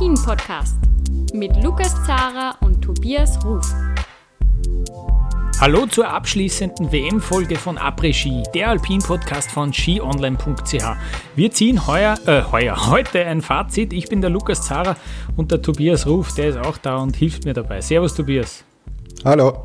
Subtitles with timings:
[0.00, 0.76] Après-Ski, der Alpin-Podcast
[1.34, 3.66] mit Lukas Zara und Tobias Ruf.
[5.60, 10.84] Hallo zur abschließenden WM-Folge von Après-Ski, der Alpin-Podcast von skionline.ch.
[11.36, 13.92] Wir ziehen heuer, äh, heuer, heute ein Fazit.
[13.92, 14.96] Ich bin der Lukas Zara
[15.36, 17.82] und der Tobias Ruf, der ist auch da und hilft mir dabei.
[17.82, 18.64] Servus, Tobias.
[19.24, 19.64] Hallo.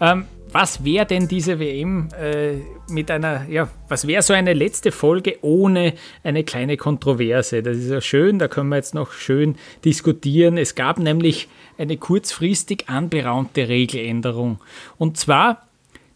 [0.00, 4.92] Ähm, was wäre denn diese WM äh, mit einer, ja, was wäre so eine letzte
[4.92, 7.62] Folge ohne eine kleine Kontroverse?
[7.62, 10.58] Das ist ja schön, da können wir jetzt noch schön diskutieren.
[10.58, 11.48] Es gab nämlich
[11.78, 14.60] eine kurzfristig anberaumte Regeländerung.
[14.98, 15.66] Und zwar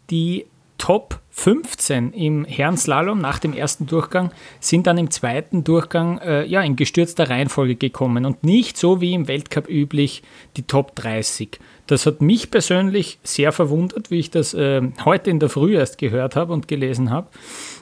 [0.09, 0.45] die
[0.77, 6.61] Top 15 im Herrenslalom nach dem ersten Durchgang sind dann im zweiten Durchgang äh, ja,
[6.61, 10.23] in gestürzter Reihenfolge gekommen und nicht so wie im Weltcup üblich
[10.55, 11.59] die Top 30.
[11.87, 15.97] Das hat mich persönlich sehr verwundert, wie ich das äh, heute in der Früh erst
[15.97, 17.27] gehört habe und gelesen habe.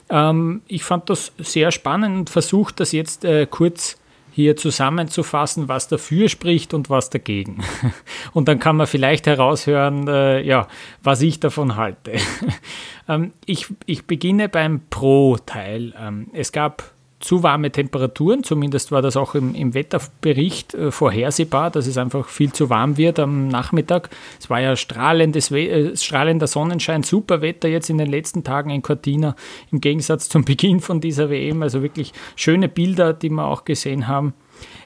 [0.09, 3.97] Ähm, ich fand das sehr spannend und versuche das jetzt äh, kurz
[4.35, 7.63] hier zusammenzufassen, was dafür spricht und was dagegen.
[8.33, 10.67] Und dann kann man vielleicht heraushören, äh, ja,
[11.01, 12.15] was ich davon halte.
[13.07, 15.93] ähm, ich, ich beginne beim Pro-Teil.
[15.97, 16.83] Ähm, es gab
[17.19, 22.27] zu warme Temperaturen, zumindest war das auch im, im Wetterbericht äh, vorhersehbar, dass es einfach
[22.27, 24.09] viel zu warm wird am Nachmittag.
[24.39, 28.81] Es war ja strahlendes äh, strahlender Sonnenschein, super Wetter jetzt in den letzten Tagen in
[28.81, 29.35] Cortina
[29.71, 31.63] im Gegensatz zum Beginn von dieser WM.
[31.63, 34.33] Also wirklich schöne Bilder, die wir auch gesehen haben.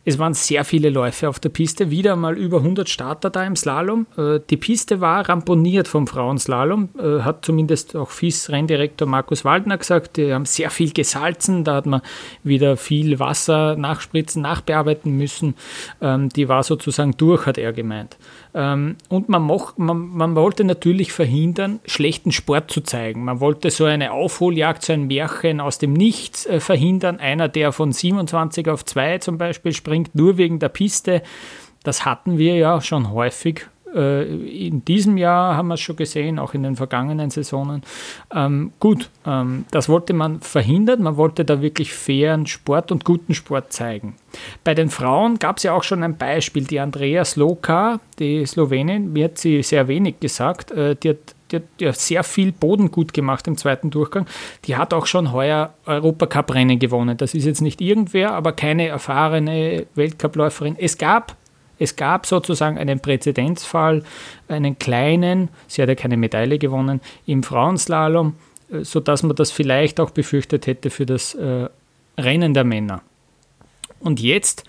[0.06, 3.56] Es waren sehr viele Läufe auf der Piste, wieder mal über 100 Starter da im
[3.56, 4.08] Slalom.
[4.18, 10.18] Äh, die Piste war ramponiert vom Frauenslalom, äh, hat zumindest auch FIS-Renndirektor Markus Waldner gesagt.
[10.18, 12.02] Die haben sehr viel gesalzen, da hat man
[12.44, 15.56] wieder viel Wasser nachspritzen, nachbearbeiten müssen.
[16.02, 18.18] Ähm, die war sozusagen durch, hat er gemeint.
[18.54, 23.24] Ähm, und man, moch, man, man, wollte natürlich verhindern, schlechten Sport zu zeigen.
[23.24, 27.20] Man wollte so eine Aufholjagd, so ein Märchen aus dem Nichts äh, verhindern.
[27.20, 31.22] Einer, der von 27 auf 2 zum Beispiel springt, nur wegen der Piste.
[31.84, 33.68] Das hatten wir ja schon häufig
[33.98, 37.82] in diesem Jahr haben wir es schon gesehen, auch in den vergangenen Saisonen.
[38.34, 41.02] Ähm, gut, ähm, das wollte man verhindern.
[41.02, 44.16] Man wollte da wirklich fairen Sport und guten Sport zeigen.
[44.64, 46.66] Bei den Frauen gab es ja auch schon ein Beispiel.
[46.66, 50.72] Die Andrea Sloka, die Slowenin, mir hat sie sehr wenig gesagt.
[50.72, 54.28] Äh, die hat die hat ja sehr viel Boden gut gemacht im zweiten Durchgang.
[54.66, 57.18] Die hat auch schon heuer Europacup-Rennen gewonnen.
[57.18, 60.76] Das ist jetzt nicht irgendwer, aber keine erfahrene Weltcupläuferin.
[60.78, 61.36] Es gab
[61.80, 64.04] es gab sozusagen einen Präzedenzfall,
[64.48, 68.36] einen kleinen, sie hat ja keine Medaille gewonnen, im Frauenslalom,
[68.72, 71.70] äh, sodass man das vielleicht auch befürchtet hätte für das äh,
[72.18, 73.02] Rennen der Männer.
[74.02, 74.66] Und jetzt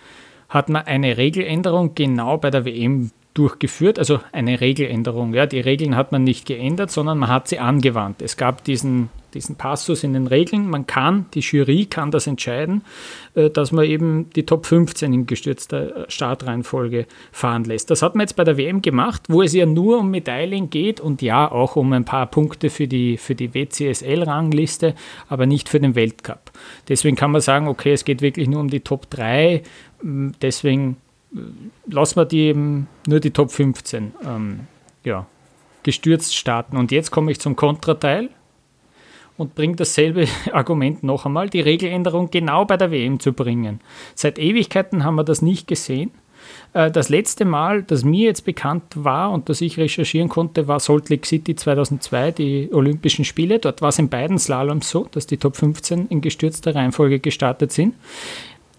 [0.48, 5.34] hat man eine Regeländerung genau bei der WM durchgeführt, also eine Regeländerung.
[5.34, 8.22] Ja, die Regeln hat man nicht geändert, sondern man hat sie angewandt.
[8.22, 10.68] Es gab diesen diesen Passus in den Regeln.
[10.68, 12.82] Man kann, die Jury kann das entscheiden,
[13.34, 17.90] äh, dass man eben die Top 15 in gestürzter äh, Startreihenfolge fahren lässt.
[17.90, 21.00] Das hat man jetzt bei der WM gemacht, wo es ja nur um Medaillen geht
[21.00, 24.94] und ja auch um ein paar Punkte für die, für die WCSL-Rangliste,
[25.28, 26.50] aber nicht für den Weltcup.
[26.88, 29.62] Deswegen kann man sagen, okay, es geht wirklich nur um die Top 3.
[30.02, 30.96] Mm, deswegen
[31.86, 34.60] lassen wir die eben nur die Top 15 ähm,
[35.04, 35.26] ja,
[35.82, 36.76] gestürzt starten.
[36.76, 38.30] Und jetzt komme ich zum Kontrateil
[39.36, 43.80] und bringt dasselbe Argument noch einmal, die Regeländerung genau bei der WM zu bringen.
[44.14, 46.10] Seit Ewigkeiten haben wir das nicht gesehen.
[46.72, 50.80] Äh, das letzte Mal, das mir jetzt bekannt war und das ich recherchieren konnte, war
[50.80, 53.58] Salt Lake City 2002, die Olympischen Spiele.
[53.58, 57.72] Dort war es in beiden Slaloms so, dass die Top 15 in gestürzter Reihenfolge gestartet
[57.72, 57.94] sind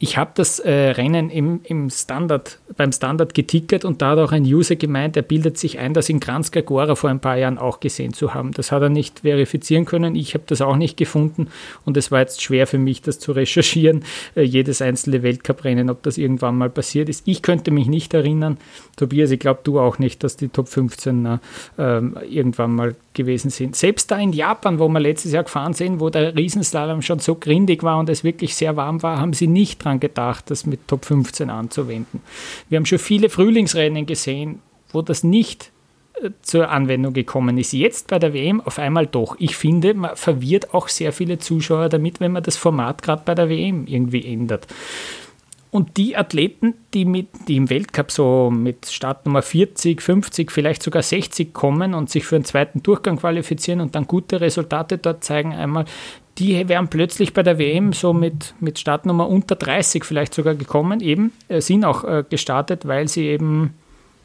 [0.02, 4.32] ich habe das äh, Rennen im, im Standard, beim Standard getickert und da hat auch
[4.32, 7.60] ein User gemeint, er bildet sich ein, das in Kranjska Gora vor ein paar Jahren
[7.60, 8.52] auch gesehen zu haben.
[8.52, 11.50] Das hat er nicht verifizieren können, ich habe das auch nicht gefunden
[11.86, 14.04] und es war jetzt schwer für mich, das zu recherchieren,
[14.36, 17.28] äh, jedes einzelne Weltcuprennen, ob das irgendwann mal passiert ist.
[17.28, 18.58] Ich könnte mich nicht erinnern,
[18.98, 21.40] Tobias, ich glaube du auch nicht, dass die Top 15
[21.78, 23.76] äh, irgendwann mal gewesen sind.
[23.76, 27.36] Selbst da in Japan, wo wir letztes Jahr gefahren sind, wo der Riesenslalom schon so
[27.36, 30.88] grindig war und es wirklich sehr warm war, haben sie nicht daran gedacht, das mit
[30.88, 32.22] Top 15 anzuwenden.
[32.70, 34.60] Wir haben schon viele Frühlingsrennen gesehen,
[34.92, 35.72] wo das nicht
[36.22, 37.74] äh, zur Anwendung gekommen ist.
[37.74, 39.36] Jetzt bei der WM auf einmal doch.
[39.40, 43.36] Ich finde, man verwirrt auch sehr viele Zuschauer damit, wenn man das Format gerade bei
[43.36, 44.68] der WM irgendwie ändert.
[45.72, 51.02] Und die Athleten, die, mit, die im Weltcup so mit Startnummer 40, 50, vielleicht sogar
[51.02, 55.54] 60 kommen und sich für einen zweiten Durchgang qualifizieren und dann gute Resultate dort zeigen,
[55.54, 55.86] einmal,
[56.38, 61.00] die wären plötzlich bei der WM so mit, mit Startnummer unter 30 vielleicht sogar gekommen,
[61.00, 63.74] eben, äh, sind auch äh, gestartet, weil sie eben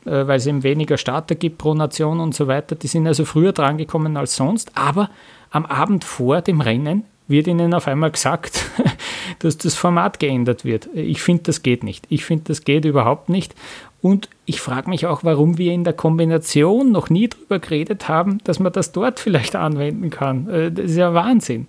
[0.05, 2.75] äh, weil es eben weniger Starter gibt pro Nation und so weiter.
[2.75, 5.11] Die sind also früher drangekommen als sonst, aber
[5.51, 8.64] am Abend vor dem Rennen wird ihnen auf einmal gesagt,
[9.40, 10.88] dass das Format geändert wird.
[10.94, 12.06] Ich finde, das geht nicht.
[12.08, 13.55] Ich finde, das geht überhaupt nicht.
[14.02, 18.38] Und ich frage mich auch, warum wir in der Kombination noch nie darüber geredet haben,
[18.44, 20.49] dass man das dort vielleicht anwenden kann.
[20.49, 21.67] Äh, das ist ja Wahnsinn.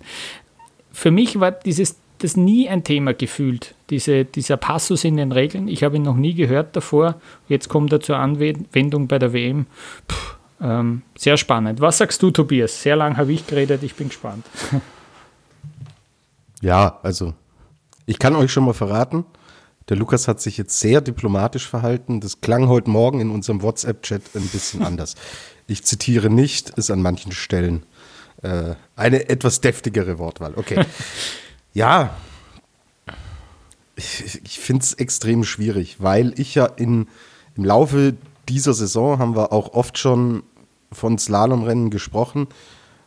[0.92, 5.68] Für mich war dieses das nie ein Thema gefühlt, diese, dieser Passus in den Regeln.
[5.68, 7.20] Ich habe ihn noch nie gehört davor.
[7.48, 9.66] Jetzt kommt er zur Anwendung bei der WM.
[10.08, 10.16] Puh,
[10.60, 11.80] ähm, sehr spannend.
[11.80, 12.82] Was sagst du, Tobias?
[12.82, 14.44] Sehr lang habe ich geredet, ich bin gespannt.
[16.60, 17.34] Ja, also
[18.06, 19.24] ich kann euch schon mal verraten,
[19.88, 22.20] der Lukas hat sich jetzt sehr diplomatisch verhalten.
[22.20, 25.14] Das klang heute Morgen in unserem WhatsApp-Chat ein bisschen anders.
[25.66, 27.86] Ich zitiere nicht, ist an manchen Stellen
[28.42, 30.54] äh, eine etwas deftigere Wortwahl.
[30.56, 30.84] Okay.
[31.72, 32.14] ja,
[33.96, 37.08] ich, ich finde es extrem schwierig, weil ich ja in,
[37.56, 38.14] im Laufe
[38.48, 40.42] dieser Saison haben wir auch oft schon
[40.92, 42.46] von Slalomrennen gesprochen,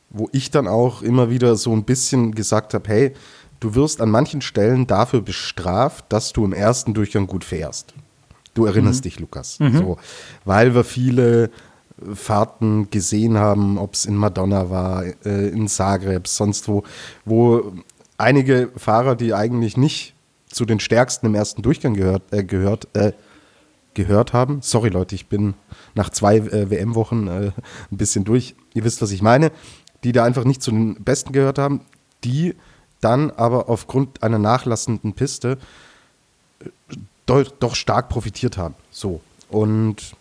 [0.09, 3.13] wo ich dann auch immer wieder so ein bisschen gesagt habe, hey,
[3.61, 7.93] du wirst an manchen Stellen dafür bestraft, dass du im ersten Durchgang gut fährst.
[8.53, 9.03] Du erinnerst mhm.
[9.03, 9.59] dich, Lukas.
[9.59, 9.77] Mhm.
[9.77, 9.97] So,
[10.43, 11.49] weil wir viele
[12.13, 16.83] Fahrten gesehen haben, ob es in Madonna war, äh, in Zagreb, sonst wo,
[17.23, 17.71] wo
[18.17, 20.15] einige Fahrer, die eigentlich nicht
[20.47, 23.13] zu den stärksten im ersten Durchgang gehört, äh, gehört, äh,
[23.93, 24.61] gehört haben.
[24.61, 25.53] Sorry Leute, ich bin
[25.93, 27.51] nach zwei äh, WM-Wochen äh,
[27.91, 28.55] ein bisschen durch.
[28.73, 29.51] Ihr wisst, was ich meine.
[30.03, 31.81] Die da einfach nicht zu den Besten gehört haben,
[32.23, 32.55] die
[33.01, 35.57] dann aber aufgrund einer nachlassenden Piste
[36.59, 38.75] äh, doch, stark profitiert haben.
[38.91, 39.21] So.
[39.49, 40.15] Und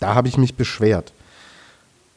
[0.00, 1.12] da habe ich mich beschwert.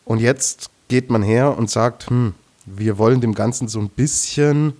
[0.03, 2.33] Und jetzt geht man her und sagt, hm,
[2.65, 4.73] wir wollen dem Ganzen so ein bisschen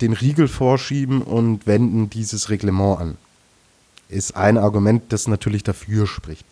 [0.00, 3.18] den Riegel vorschieben und wenden dieses Reglement an
[4.10, 6.44] ist ein Argument, das natürlich dafür spricht.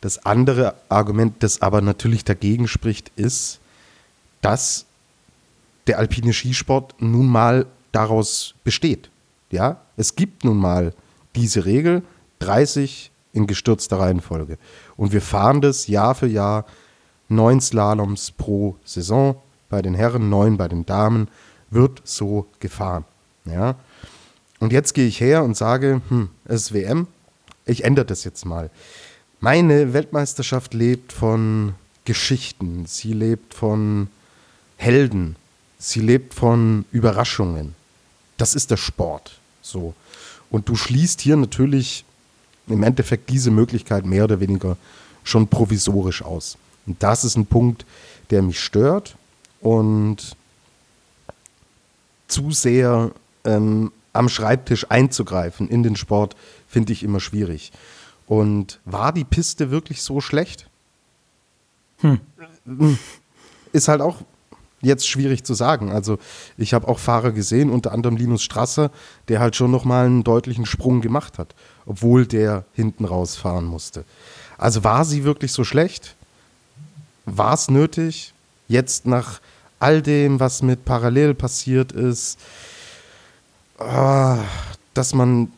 [0.00, 3.60] Das andere Argument, das aber natürlich dagegen spricht, ist,
[4.40, 4.86] dass
[5.86, 9.10] der alpine Skisport nun mal daraus besteht.
[9.50, 10.94] Ja, es gibt nun mal
[11.34, 12.02] diese Regel
[12.38, 14.58] 30 in gestürzter Reihenfolge.
[14.96, 16.64] Und wir fahren das Jahr für Jahr
[17.28, 19.36] neun Slaloms pro Saison
[19.68, 21.28] bei den Herren, neun bei den Damen,
[21.70, 23.04] wird so gefahren.
[23.44, 23.76] Ja,
[24.60, 27.08] und jetzt gehe ich her und sage, hm, es ist WM,
[27.66, 28.70] ich ändere das jetzt mal.
[29.40, 31.74] Meine Weltmeisterschaft lebt von
[32.04, 34.08] Geschichten, sie lebt von
[34.76, 35.34] Helden,
[35.82, 37.74] sie lebt von Überraschungen.
[38.36, 39.38] Das ist der Sport.
[39.60, 39.94] So.
[40.50, 42.04] Und du schließt hier natürlich
[42.68, 44.76] im Endeffekt diese Möglichkeit mehr oder weniger
[45.24, 46.56] schon provisorisch aus.
[46.86, 47.84] Und das ist ein Punkt,
[48.30, 49.16] der mich stört
[49.60, 50.36] und
[52.28, 53.10] zu sehr
[53.44, 56.36] ähm, am Schreibtisch einzugreifen in den Sport,
[56.68, 57.72] finde ich immer schwierig.
[58.26, 60.68] Und war die Piste wirklich so schlecht?
[61.98, 62.20] Hm.
[63.72, 64.22] Ist halt auch
[64.82, 65.90] jetzt schwierig zu sagen.
[65.90, 66.18] Also
[66.58, 68.90] ich habe auch Fahrer gesehen, unter anderem Linus Strasser,
[69.28, 71.54] der halt schon nochmal einen deutlichen Sprung gemacht hat,
[71.86, 74.04] obwohl der hinten rausfahren musste.
[74.58, 76.14] Also war sie wirklich so schlecht?
[77.24, 78.34] War es nötig?
[78.68, 79.40] Jetzt nach
[79.78, 82.38] all dem, was mit Parallel passiert ist,
[83.88, 84.38] Ah,
[84.94, 85.48] dass man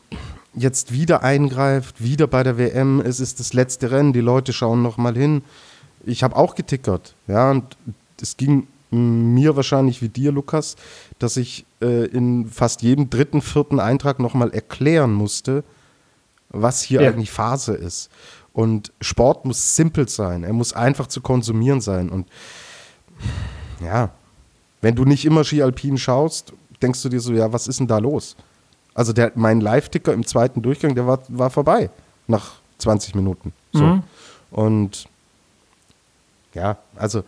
[0.55, 4.81] jetzt wieder eingreift, wieder bei der WM, es ist das letzte Rennen, die Leute schauen
[4.81, 5.43] noch mal hin.
[6.05, 7.77] Ich habe auch getickert, ja, und
[8.21, 10.75] es ging mir wahrscheinlich wie dir, Lukas,
[11.19, 15.63] dass ich äh, in fast jedem dritten, vierten Eintrag noch mal erklären musste,
[16.49, 17.09] was hier ja.
[17.09, 18.09] eigentlich Phase ist.
[18.53, 22.09] Und Sport muss simpel sein, er muss einfach zu konsumieren sein.
[22.09, 22.27] Und
[23.83, 24.11] ja,
[24.81, 27.87] wenn du nicht immer Ski Alpin schaust denkst du dir so, ja, was ist denn
[27.87, 28.35] da los?
[28.93, 31.89] Also der, mein Live-Ticker im zweiten Durchgang, der war, war vorbei
[32.27, 33.53] nach 20 Minuten.
[33.73, 33.83] So.
[33.83, 34.03] Mhm.
[34.51, 35.05] Und
[36.53, 37.23] ja, also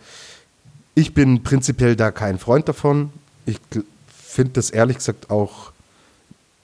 [0.97, 3.11] ich bin prinzipiell da kein Freund davon.
[3.45, 3.59] Ich
[4.09, 5.71] finde das ehrlich gesagt auch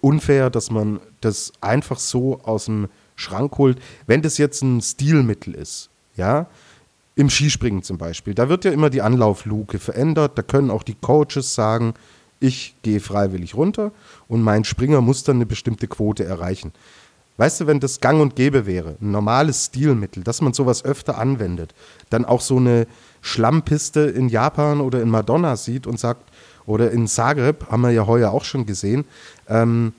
[0.01, 3.77] unfair, dass man das einfach so aus dem Schrank holt.
[4.07, 6.47] Wenn das jetzt ein Stilmittel ist, ja,
[7.15, 10.35] im Skispringen zum Beispiel, da wird ja immer die Anlaufluke verändert.
[10.35, 11.93] Da können auch die Coaches sagen,
[12.39, 13.91] ich gehe freiwillig runter
[14.27, 16.71] und mein Springer muss dann eine bestimmte Quote erreichen.
[17.37, 21.19] Weißt du, wenn das gang und gäbe wäre, ein normales Stilmittel, dass man sowas öfter
[21.19, 21.75] anwendet,
[22.09, 22.87] dann auch so eine
[23.23, 26.21] Schlammpiste in Japan oder in Madonna sieht und sagt,
[26.67, 29.05] oder in Zagreb, haben wir ja heuer auch schon gesehen,
[29.47, 29.93] ähm,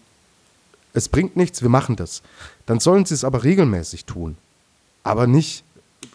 [0.93, 2.23] es bringt nichts, wir machen das.
[2.67, 4.37] Dann sollen sie es aber regelmäßig tun.
[5.03, 5.65] Aber nicht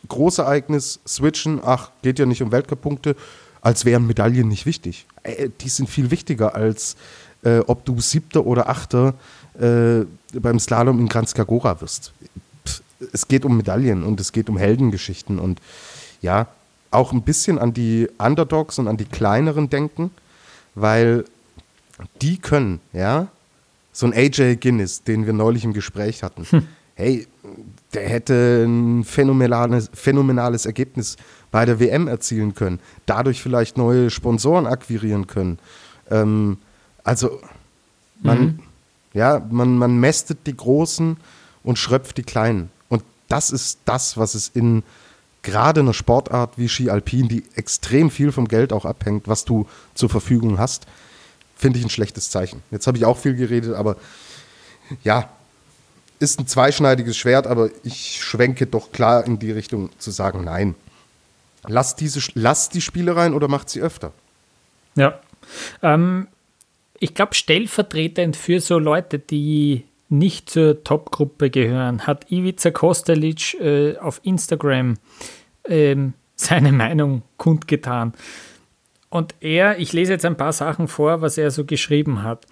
[0.08, 3.16] Großereignis, switchen, ach, geht ja nicht um Weltcup-Punkte,
[3.62, 5.06] als wären Medaillen nicht wichtig.
[5.24, 6.96] Äh, die sind viel wichtiger als
[7.44, 9.16] äh, ob du Siebter oder Achter
[9.60, 11.48] äh, beim Slalom in Kranjska
[11.82, 12.14] wirst.
[13.14, 15.60] Es geht um Medaillen und es geht um Heldengeschichten und
[16.22, 16.48] ja,
[16.92, 20.12] auch ein bisschen an die Underdogs und an die kleineren denken,
[20.76, 21.26] weil
[22.22, 23.28] die können, ja,
[23.92, 26.68] so ein AJ Guinness, den wir neulich im Gespräch hatten, hm.
[26.96, 27.28] hey,
[27.94, 31.18] der hätte ein phänomenales, phänomenales Ergebnis
[31.52, 35.60] bei der WM erzielen können, dadurch vielleicht neue Sponsoren akquirieren können.
[36.10, 36.58] Ähm,
[37.04, 37.40] also
[38.22, 38.60] man, mhm.
[39.14, 41.18] ja, man, man mästet die Großen
[41.64, 42.70] und schröpft die Kleinen.
[42.90, 44.84] Und das ist das, was es in
[45.50, 49.68] gerade einer Sportart wie Ski Alpin, die extrem viel vom Geld auch abhängt, was du
[49.96, 50.86] zur Verfügung hast,
[51.56, 52.62] finde ich ein schlechtes Zeichen.
[52.72, 53.98] Jetzt habe ich auch viel geredet, aber
[55.04, 55.30] ja,
[56.20, 60.76] ist ein zweischneidiges Schwert, aber ich schwenke doch klar in die Richtung zu sagen, nein.
[61.68, 64.14] Lass, diese, lass die Spiele rein oder macht sie öfter.
[64.96, 65.20] Ja.
[65.82, 66.28] Ähm,
[67.00, 73.98] ich glaube, stellvertretend für so Leute, die nicht zur Top-Gruppe gehören, hat Ivica Kostelic äh,
[73.98, 74.98] auf Instagram
[75.70, 78.14] ähm, seine Meinung kundgetan.
[79.10, 82.46] Und er, ich lese jetzt ein paar Sachen vor, was er so geschrieben hat.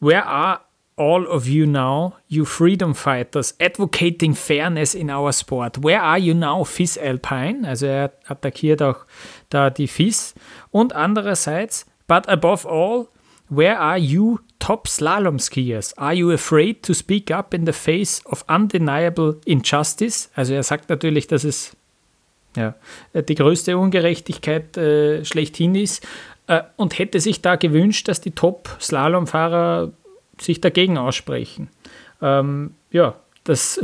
[0.00, 0.60] Where are
[0.96, 5.82] all of you now, you freedom fighters, advocating fairness in our sport?
[5.82, 7.66] Where are you now, FIS Alpine?
[7.66, 9.04] Also er attackiert auch
[9.50, 10.34] da die FIS.
[10.70, 13.08] Und andererseits, but above all,
[13.48, 15.96] where are you top slalom skiers?
[15.98, 20.30] Are you afraid to speak up in the face of undeniable injustice?
[20.34, 21.76] Also er sagt natürlich, dass es
[22.56, 22.74] ja,
[23.14, 26.06] die größte Ungerechtigkeit äh, schlechthin ist
[26.46, 29.92] äh, und hätte sich da gewünscht, dass die Top-Slalomfahrer
[30.40, 31.68] sich dagegen aussprechen.
[32.22, 33.80] Ähm, ja, das,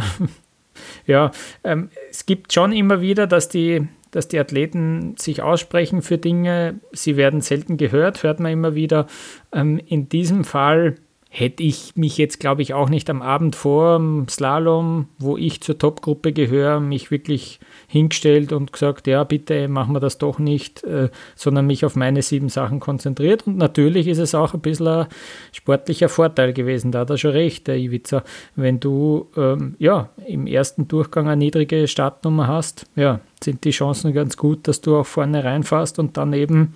[1.06, 1.30] ja,
[1.64, 6.80] ähm, es gibt schon immer wieder, dass die, dass die Athleten sich aussprechen für Dinge.
[6.92, 9.06] Sie werden selten gehört, hört man immer wieder.
[9.52, 10.96] Ähm, in diesem Fall
[11.32, 15.60] hätte ich mich jetzt, glaube ich, auch nicht am Abend vor dem Slalom, wo ich
[15.60, 20.82] zur Topgruppe gehöre, mich wirklich hingestellt und gesagt, ja, bitte machen wir das doch nicht,
[20.82, 23.46] äh, sondern mich auf meine sieben Sachen konzentriert.
[23.46, 25.06] Und natürlich ist es auch ein bisschen ein
[25.52, 28.24] sportlicher Vorteil gewesen, da hat er schon recht, der Ivica.
[28.56, 34.12] Wenn du ähm, ja, im ersten Durchgang eine niedrige Startnummer hast, ja, sind die Chancen
[34.12, 36.74] ganz gut, dass du auch vorne reinfährst und dann eben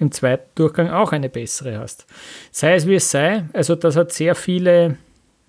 [0.00, 2.06] im zweiten Durchgang auch eine bessere hast.
[2.50, 4.96] Sei es wie es sei, also das hat sehr viele,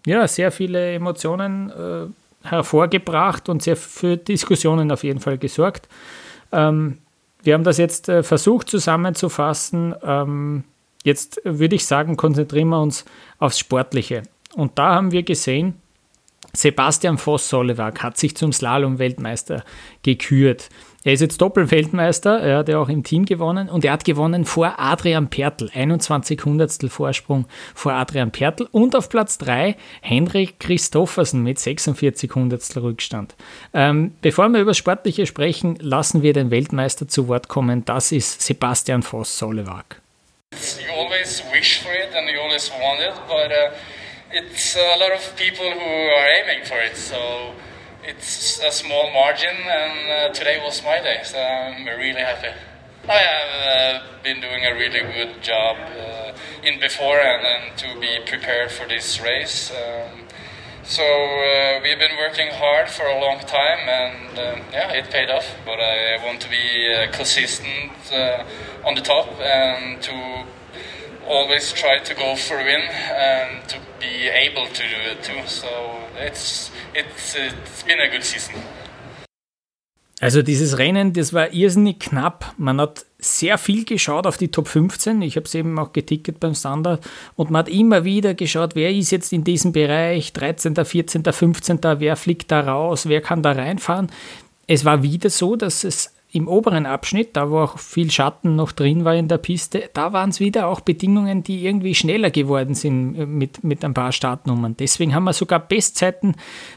[0.05, 5.88] ja, sehr viele Emotionen äh, hervorgebracht und sehr für Diskussionen auf jeden Fall gesorgt.
[6.51, 6.98] Ähm,
[7.43, 9.96] wir haben das jetzt äh, versucht zusammenzufassen.
[10.03, 10.63] Ähm,
[11.03, 13.05] jetzt würde ich sagen, konzentrieren wir uns
[13.39, 14.24] aufs Sportliche.
[14.55, 15.75] Und da haben wir gesehen,
[16.53, 19.63] Sebastian Voss-Solewag hat sich zum Slalom-Weltmeister
[20.03, 20.70] gekürt.
[21.03, 24.46] Er ist jetzt Doppelweltmeister, er hat ja auch im Team gewonnen und er hat gewonnen
[24.46, 31.41] vor Adrian Pertl, 21 Hundertstel Vorsprung vor Adrian Pertl und auf Platz 3 Henrik Christoffersen
[31.41, 33.34] mit 46 Hundertstel Rückstand.
[33.74, 37.84] Ähm, bevor wir über Sportliche sprechen, lassen wir den Weltmeister zu Wort kommen.
[37.84, 40.00] Das ist Sebastian Voss-Solewag.
[40.53, 43.74] You always wish for it and you always want it, but uh,
[44.31, 47.15] it's a lot of people who are aiming for it, so
[48.03, 52.50] it's a small margin, and uh, today was my day, so I'm really happy.
[53.08, 58.00] I have uh, been doing a really good job uh, in before and then to
[58.00, 59.72] be prepared for this race.
[59.72, 60.27] Um,
[60.84, 65.29] so uh, we've been working hard for a long time, and uh, yeah, it paid
[65.29, 65.46] off.
[65.65, 67.91] But I want to be uh, consistent
[68.84, 70.46] on the top and to
[71.28, 75.42] always try to go for a win and to be able to do it too.
[75.46, 75.68] So
[76.18, 78.56] it's it's it's been a good season.
[80.22, 82.54] Also dieses Rennen, das war irrsinnig knapp.
[82.58, 85.20] Man hat sehr viel geschaut auf die Top 15.
[85.24, 87.04] Ich habe es eben auch geticket beim Standard.
[87.36, 91.80] Und man hat immer wieder geschaut, wer ist jetzt in diesem Bereich, 13., 14., 15.,
[91.98, 94.12] wer fliegt da raus, wer kann da reinfahren.
[94.68, 98.72] Es war wieder so, dass es im oberen Abschnitt, da wo auch viel Schatten noch
[98.72, 102.74] drin war in der Piste, da waren es wieder auch Bedingungen, die irgendwie schneller geworden
[102.74, 104.78] sind äh, mit, mit ein paar Startnummern.
[104.78, 106.36] Deswegen haben wir sogar Bestzeiten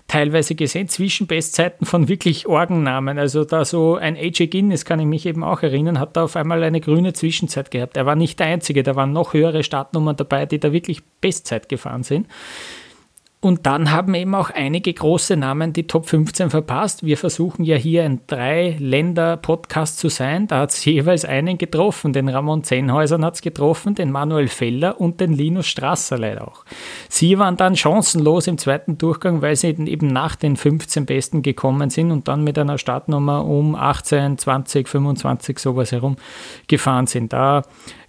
[0.09, 3.19] teilweise gesehen, Zwischenbestzeiten von wirklich Orgennamen.
[3.19, 6.35] Also da so ein AJ Guinness, kann ich mich eben auch erinnern, hat da auf
[6.35, 7.97] einmal eine grüne Zwischenzeit gehabt.
[7.97, 11.69] Er war nicht der Einzige, da waren noch höhere Startnummern dabei, die da wirklich Bestzeit
[11.69, 12.27] gefahren sind.
[13.45, 17.05] Und dann haben eben auch einige große Namen die Top 15 verpasst.
[17.05, 20.47] Wir versuchen ja hier ein Drei-Länder-Podcast zu sein.
[20.47, 22.15] Da hat es jeweils einen getroffen.
[22.15, 26.65] Den Ramon Zehnhäusern hat es getroffen, den Manuel Feller und den Linus Strasser leider auch.
[27.11, 31.91] Sie waren dann chancenlos im zweiten Durchgang, weil sie eben nach den 15 Besten gekommen
[31.91, 36.17] sind und dann mit einer Startnummer um 18, 20, 25 sowas herum
[36.67, 37.35] gefahren sind.
[37.35, 37.61] Da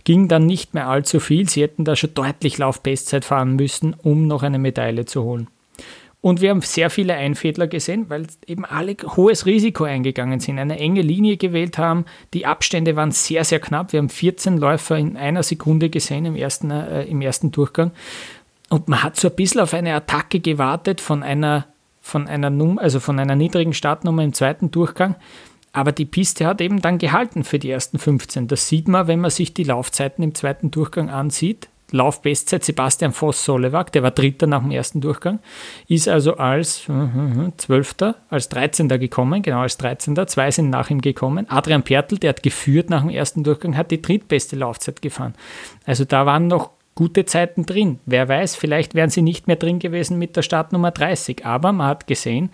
[0.05, 1.49] ging dann nicht mehr allzu viel.
[1.49, 5.49] Sie hätten da schon deutlich Laufbestzeit fahren müssen, um noch eine Medaille zu holen.
[6.21, 10.79] Und wir haben sehr viele Einfädler gesehen, weil eben alle hohes Risiko eingegangen sind, eine
[10.79, 12.05] enge Linie gewählt haben.
[12.33, 13.93] Die Abstände waren sehr, sehr knapp.
[13.93, 17.91] Wir haben 14 Läufer in einer Sekunde gesehen im ersten, äh, im ersten Durchgang.
[18.69, 21.67] Und man hat so ein bisschen auf eine Attacke gewartet von einer,
[22.01, 25.15] von einer, Num also von einer niedrigen Startnummer im zweiten Durchgang.
[25.75, 28.47] Aber die Piste hat eben dann gehalten für die ersten 15.
[28.47, 31.67] Das sieht man, wenn man sich die Laufzeiten im zweiten Durchgang ansieht.
[31.91, 35.39] Laufbestzeit Sebastian Voss-Solewak, der war Dritter nach dem ersten Durchgang,
[35.87, 38.87] ist also als uh, Zwölfter, als 13.
[38.87, 40.15] gekommen, genau als 13.
[40.27, 41.45] Zwei sind nach ihm gekommen.
[41.49, 45.35] Adrian Pertl, der hat geführt nach dem ersten Durchgang, hat die drittbeste Laufzeit gefahren.
[45.85, 47.99] Also da waren noch gute Zeiten drin.
[48.05, 51.45] Wer weiß, vielleicht wären sie nicht mehr drin gewesen mit der Startnummer 30.
[51.45, 52.49] Aber man hat gesehen,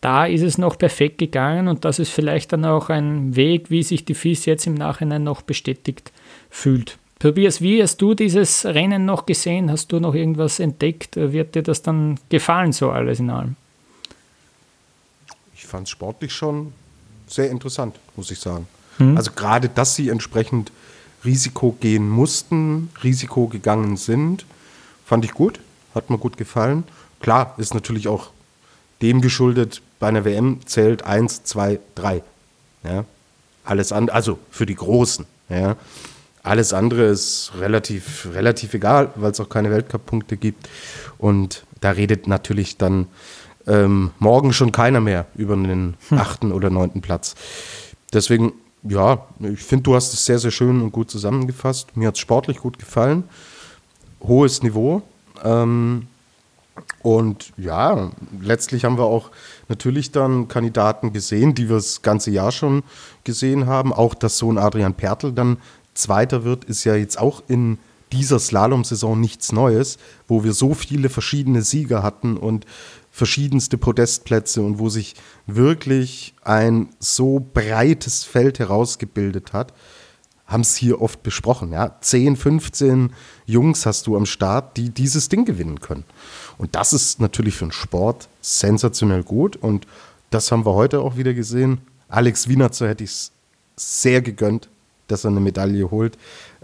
[0.00, 3.82] da ist es noch perfekt gegangen und das ist vielleicht dann auch ein Weg, wie
[3.82, 6.12] sich die FIS jetzt im Nachhinein noch bestätigt
[6.50, 6.98] fühlt.
[7.18, 9.72] Tobias, wie hast du dieses Rennen noch gesehen?
[9.72, 11.16] Hast du noch irgendwas entdeckt?
[11.16, 13.56] Wird dir das dann gefallen, so alles in allem?
[15.54, 16.72] Ich fand es sportlich schon
[17.26, 18.68] sehr interessant, muss ich sagen.
[18.98, 19.16] Hm.
[19.16, 20.70] Also gerade, dass sie entsprechend
[21.24, 24.46] Risiko gehen mussten, Risiko gegangen sind,
[25.04, 25.58] fand ich gut,
[25.96, 26.84] hat mir gut gefallen.
[27.20, 28.30] Klar, ist natürlich auch
[29.02, 32.22] dem geschuldet, bei einer WM zählt 1, 2, 3.
[32.84, 33.04] Ja?
[33.64, 35.26] Alles andere, also für die Großen.
[35.48, 35.76] Ja?
[36.42, 40.68] Alles andere ist relativ, relativ egal, weil es auch keine Weltcup-Punkte gibt.
[41.18, 43.06] Und da redet natürlich dann
[43.66, 46.18] ähm, morgen schon keiner mehr über einen hm.
[46.18, 47.34] achten oder neunten Platz.
[48.12, 48.52] Deswegen,
[48.82, 51.96] ja, ich finde, du hast es sehr, sehr schön und gut zusammengefasst.
[51.96, 53.24] Mir hat es sportlich gut gefallen.
[54.20, 55.02] Hohes Niveau.
[55.44, 56.06] Ähm,
[57.02, 59.30] und ja, letztlich haben wir auch
[59.68, 62.82] natürlich dann Kandidaten gesehen, die wir das ganze Jahr schon
[63.24, 63.92] gesehen haben.
[63.92, 65.58] Auch dass so ein Adrian Pertl dann
[65.94, 67.78] Zweiter wird, ist ja jetzt auch in
[68.12, 72.64] dieser Slalom-Saison nichts Neues, wo wir so viele verschiedene Sieger hatten und
[73.10, 75.14] verschiedenste Podestplätze und wo sich
[75.46, 79.74] wirklich ein so breites Feld herausgebildet hat,
[80.46, 81.72] haben es hier oft besprochen.
[81.72, 81.96] Ja?
[82.00, 83.12] 10, 15
[83.44, 86.04] Jungs hast du am Start, die dieses Ding gewinnen können.
[86.58, 89.56] Und das ist natürlich für den Sport sensationell gut.
[89.56, 89.86] Und
[90.30, 91.78] das haben wir heute auch wieder gesehen.
[92.08, 93.32] Alex Wiener, so hätte ich es
[93.76, 94.68] sehr gegönnt
[95.08, 96.16] dass er eine Medaille holt.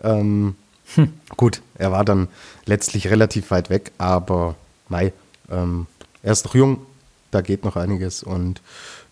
[0.03, 0.55] Ähm,
[0.95, 1.13] hm.
[1.37, 2.29] Gut, er war dann
[2.67, 4.55] letztlich relativ weit weg, aber
[4.89, 5.13] mei,
[5.51, 5.87] ähm,
[6.23, 6.87] er ist noch jung,
[7.31, 8.61] da geht noch einiges und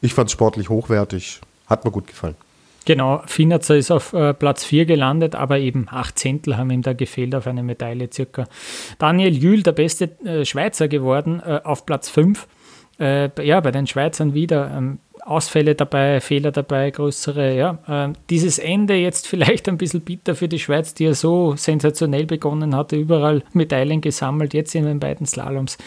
[0.01, 2.37] ich fand es sportlich hochwertig, hat mir gut gefallen.
[2.85, 6.93] Genau, Finatzer ist auf äh, Platz 4 gelandet, aber eben acht Zehntel haben ihm da
[6.93, 8.47] gefehlt auf eine Medaille circa.
[8.99, 12.47] Daniel Jühl, der beste äh, Schweizer geworden, äh, auf Platz 5.
[12.99, 14.71] Äh, ja, bei den Schweizern wieder.
[14.77, 17.57] Ähm, Ausfälle dabei, Fehler dabei, größere.
[17.57, 17.79] Ja.
[17.87, 22.27] Äh, dieses Ende jetzt vielleicht ein bisschen bitter für die Schweiz, die ja so sensationell
[22.27, 25.79] begonnen hatte, überall Medaillen gesammelt, jetzt in den beiden Slaloms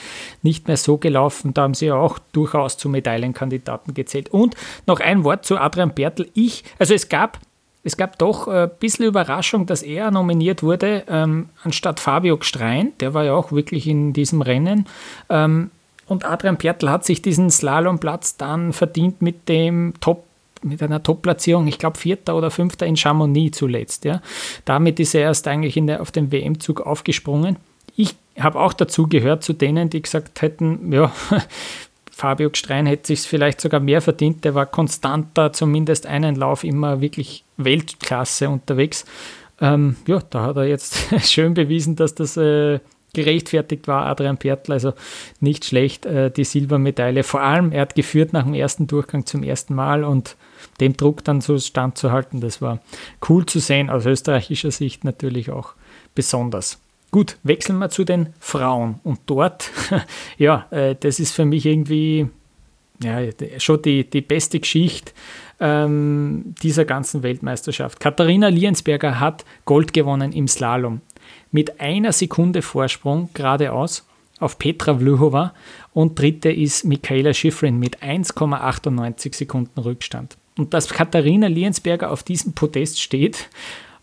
[0.41, 1.53] nicht mehr so gelaufen.
[1.53, 4.29] Da haben sie ja auch durchaus zu Medaillenkandidaten gezählt.
[4.29, 4.55] Und
[4.87, 6.29] noch ein Wort zu Adrian Bertel.
[6.33, 7.39] Ich, also es gab
[7.85, 13.13] es gab doch ein bisschen Überraschung, dass er nominiert wurde, ähm, anstatt Fabio Gstrein, der
[13.13, 14.87] war ja auch wirklich in diesem Rennen.
[15.29, 15.69] Ähm,
[16.07, 20.23] und Adrian Pertl hat sich diesen Slalomplatz dann verdient mit dem Top
[20.61, 24.03] mit einer Top-Platzierung, ich glaube Vierter oder Fünfter in Chamonix zuletzt.
[24.03, 24.21] Ja.
[24.65, 27.57] Damit ist er erst eigentlich der, auf den WM-Zug aufgesprungen.
[27.95, 31.11] Ich habe auch dazu gehört zu denen, die gesagt hätten, ja,
[32.11, 34.43] Fabio Gstrein hätte sich vielleicht sogar mehr verdient.
[34.45, 39.05] Der war konstanter, zumindest einen Lauf immer wirklich Weltklasse unterwegs.
[39.61, 40.97] Ähm, ja, da hat er jetzt
[41.29, 42.79] schön bewiesen, dass das äh,
[43.15, 44.93] gerechtfertigt war, Adrian Pertl, also
[45.39, 47.23] nicht schlecht, äh, die Silbermedaille.
[47.23, 50.35] Vor allem, er hat geführt nach dem ersten Durchgang zum ersten Mal und
[50.79, 52.79] dem Druck dann so standzuhalten, das war
[53.29, 55.73] cool zu sehen, aus österreichischer Sicht natürlich auch
[56.13, 56.79] besonders.
[57.11, 58.99] Gut, wechseln wir zu den Frauen.
[59.03, 59.71] Und dort,
[60.37, 62.27] ja, äh, das ist für mich irgendwie
[63.01, 63.19] ja,
[63.57, 65.13] schon die, die beste Geschichte
[65.59, 67.99] ähm, dieser ganzen Weltmeisterschaft.
[67.99, 71.01] Katharina Liensberger hat Gold gewonnen im Slalom
[71.55, 74.05] mit einer Sekunde Vorsprung geradeaus
[74.39, 75.53] auf Petra Vlhova
[75.93, 80.35] und dritte ist Michaela Schifrin mit 1,98 Sekunden Rückstand.
[80.57, 83.49] Und dass Katharina Liensberger auf diesem Podest steht,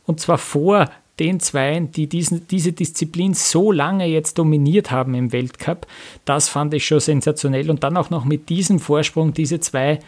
[0.06, 5.30] und zwar vor den Zweien, die diesen, diese Disziplin so lange jetzt dominiert haben im
[5.30, 5.86] Weltcup,
[6.24, 7.68] das fand ich schon sensationell.
[7.68, 9.98] Und dann auch noch mit diesem Vorsprung diese zwei,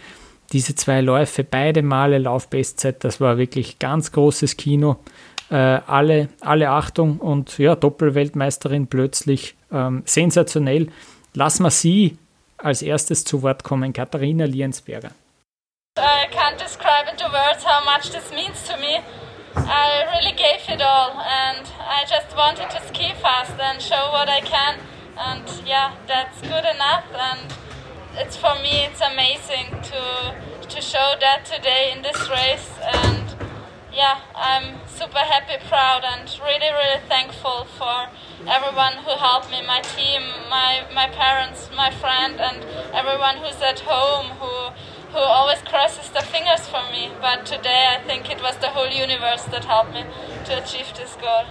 [0.54, 4.96] diese zwei Läufe, beide Male Laufbestzeit, das war wirklich ganz großes Kino.
[5.54, 10.88] Äh, alle, alle Achtung und ja, Doppelweltmeisterin plötzlich ähm, sensationell.
[11.32, 12.18] Lassen wir sie
[12.58, 15.12] als erstes zu Wort kommen, Katharina Liensberger.
[15.96, 18.98] I can't describe into words how much this means to me.
[19.54, 24.28] I really gave it all and I just wanted to ski fast and show what
[24.28, 24.80] I can
[25.16, 27.06] and yeah, that's good enough.
[27.14, 27.54] And
[28.18, 30.34] it's for me, it's amazing to
[30.68, 32.70] to show that today in this race.
[32.82, 33.23] And
[33.94, 38.08] yeah, I'm super happy, proud, and really, really thankful for
[38.46, 43.80] everyone who helped me, my team, my my parents, my friend, and everyone who's at
[43.80, 44.54] home who
[45.12, 47.10] who always crosses the fingers for me.
[47.20, 50.04] But today, I think it was the whole universe that helped me
[50.46, 51.44] to achieve this goal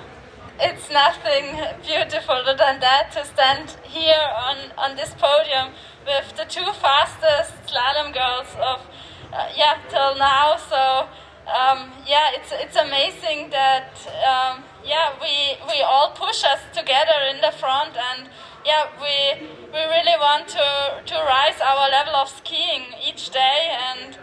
[0.60, 5.74] it's nothing beautifuler than that to stand here on, on this podium
[6.06, 8.86] with the two fastest slalom girls of
[9.34, 10.56] uh, yeah till now.
[10.58, 11.08] So
[11.48, 13.92] um, yeah, it's it's amazing that
[14.24, 18.30] um, yeah we we all push us together in the front and
[18.66, 24.18] yeah we we really want to to rise our level of skiing each day and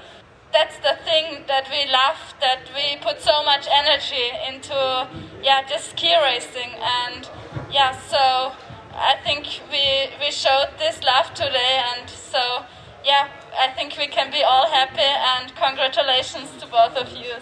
[0.53, 5.09] that's the thing that we love that we put so much energy into
[5.43, 7.29] yeah just ski racing and
[7.71, 8.53] yeah so
[8.95, 12.65] i think we we showed this love today and so
[13.05, 17.35] yeah i think we can be all happy and congratulations to both of you.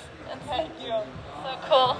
[0.48, 0.94] Thank you.
[1.42, 1.96] So cool.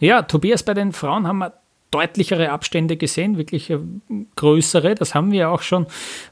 [0.00, 1.52] Ja tobias bei den frauen haben wir
[1.90, 3.78] deutlichere Abstände gesehen, wirklich äh,
[4.34, 4.94] größere.
[4.94, 5.86] Das haben wir auch schon.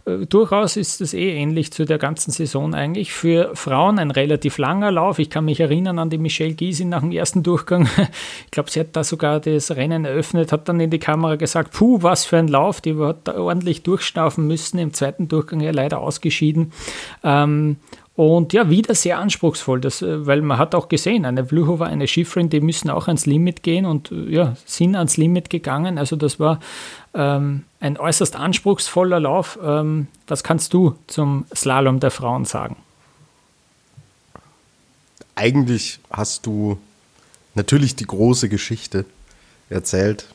[0.04, 3.12] Äh, durchaus ist es eh ähnlich zu der ganzen Saison eigentlich.
[3.12, 5.18] Für Frauen ein relativ langer Lauf.
[5.18, 7.88] Ich kann mich erinnern an die Michelle Gysin nach dem ersten Durchgang.
[8.44, 11.72] Ich glaube, sie hat da sogar das Rennen eröffnet, hat dann in die Kamera gesagt,
[11.72, 12.80] puh, was für ein Lauf.
[12.80, 14.78] Die hat da ordentlich durchschnaufen müssen.
[14.78, 16.72] Im zweiten Durchgang ja leider ausgeschieden.
[17.24, 17.76] Ähm,
[18.16, 22.06] und ja, wieder sehr anspruchsvoll, das, äh, weil man hat auch gesehen, eine Vluhova, eine
[22.06, 25.98] Schifrin, die müssen auch ans Limit gehen und äh, ja, sind ans Limit gegangen.
[25.98, 26.60] Also das war
[27.12, 29.58] ähm, ein äußerst anspruchsvoller Lauf.
[29.62, 32.76] Ähm, was kannst du zum Slalom der Frauen sagen?
[35.34, 36.78] Eigentlich hast du
[37.56, 39.06] natürlich die große Geschichte
[39.70, 40.28] erzählt.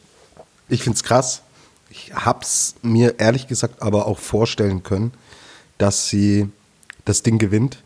[0.68, 1.44] Ich finde es krass.
[1.90, 5.14] Ich habe es mir ehrlich gesagt aber auch vorstellen können,
[5.78, 6.50] dass sie
[7.10, 7.84] das Ding gewinnt,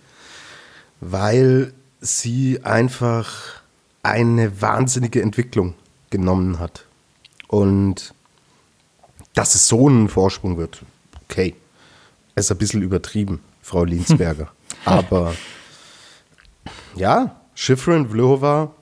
[0.99, 3.61] weil sie einfach
[4.03, 5.75] eine wahnsinnige Entwicklung
[6.09, 6.85] genommen hat.
[7.47, 8.13] Und
[9.33, 10.81] dass es so ein Vorsprung wird,
[11.23, 11.55] okay,
[12.35, 14.51] ist ein bisschen übertrieben, Frau Linsberger.
[14.85, 15.33] Aber
[16.95, 18.73] ja, Schifrin, Vlhova,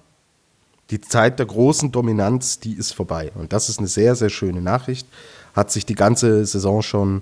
[0.89, 3.31] die Zeit der großen Dominanz, die ist vorbei.
[3.35, 5.07] Und das ist eine sehr, sehr schöne Nachricht.
[5.55, 7.21] Hat sich die ganze Saison schon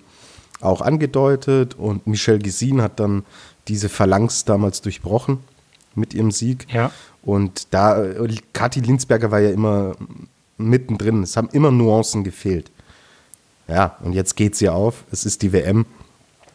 [0.61, 3.25] auch angedeutet und Michel Gesin hat dann
[3.67, 5.39] diese Phalanx damals durchbrochen
[5.95, 6.67] mit ihrem Sieg.
[6.73, 6.91] Ja.
[7.21, 8.03] Und da,
[8.53, 9.95] Kathi Linsberger war ja immer
[10.57, 11.23] mittendrin.
[11.23, 12.71] Es haben immer Nuancen gefehlt.
[13.67, 15.03] Ja, und jetzt geht sie auf.
[15.11, 15.85] Es ist die WM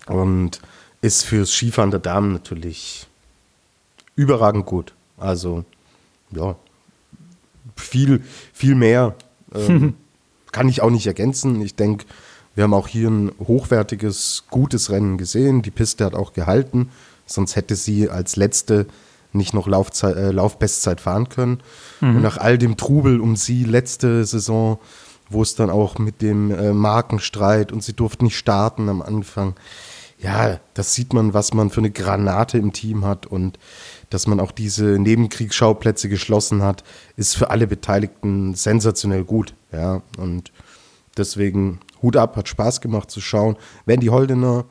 [0.07, 0.61] und
[1.01, 3.07] ist fürs Skifahren der Damen natürlich
[4.17, 4.95] überragend gut.
[5.17, 5.65] Also,
[6.31, 6.57] ja,
[7.77, 9.15] viel, viel mehr
[9.55, 9.95] ähm,
[10.53, 11.61] kann ich auch nicht ergänzen.
[11.61, 12.05] Ich denke,
[12.55, 15.63] wir haben auch hier ein hochwertiges, gutes Rennen gesehen.
[15.63, 16.91] Die Piste hat auch gehalten,
[17.27, 18.87] sonst hätte sie als letzte
[19.33, 21.61] nicht noch Laufzeit, äh, Laufbestzeit fahren können.
[22.01, 22.17] Mhm.
[22.17, 24.79] Und nach all dem Trubel um sie letzte Saison,
[25.29, 29.55] wo es dann auch mit dem äh, Markenstreit und sie durfte nicht starten am Anfang.
[30.19, 33.59] Ja, das sieht man, was man für eine Granate im Team hat und
[34.11, 36.85] dass man auch diese Nebenkriegsschauplätze geschlossen hat,
[37.17, 39.55] ist für alle Beteiligten sensationell gut.
[39.73, 40.53] Ja, und
[41.19, 43.57] deswegen Hut ab, hat Spaß gemacht zu schauen.
[43.87, 44.65] Wendy Holdener,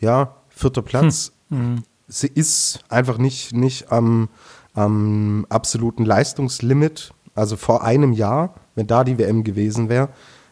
[0.00, 1.32] ja, vierter Platz.
[1.50, 1.74] Hm.
[1.74, 1.82] Mhm.
[2.08, 4.28] Sie ist einfach nicht, nicht am,
[4.74, 7.12] am absoluten Leistungslimit.
[7.34, 10.08] Also vor einem Jahr, wenn da die WM gewesen wäre,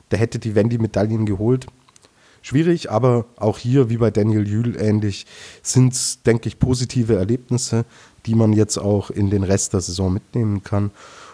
[0.08, 1.66] da hätte die Wendy Medaillen geholt.
[2.42, 5.24] Schwierig, aber auch hier, wie bei Daniel Jühl ähnlich,
[5.62, 7.86] sind es, denke ich, positive Erlebnisse,
[8.26, 10.90] die man jetzt auch in den Rest der Saison mitnehmen kann.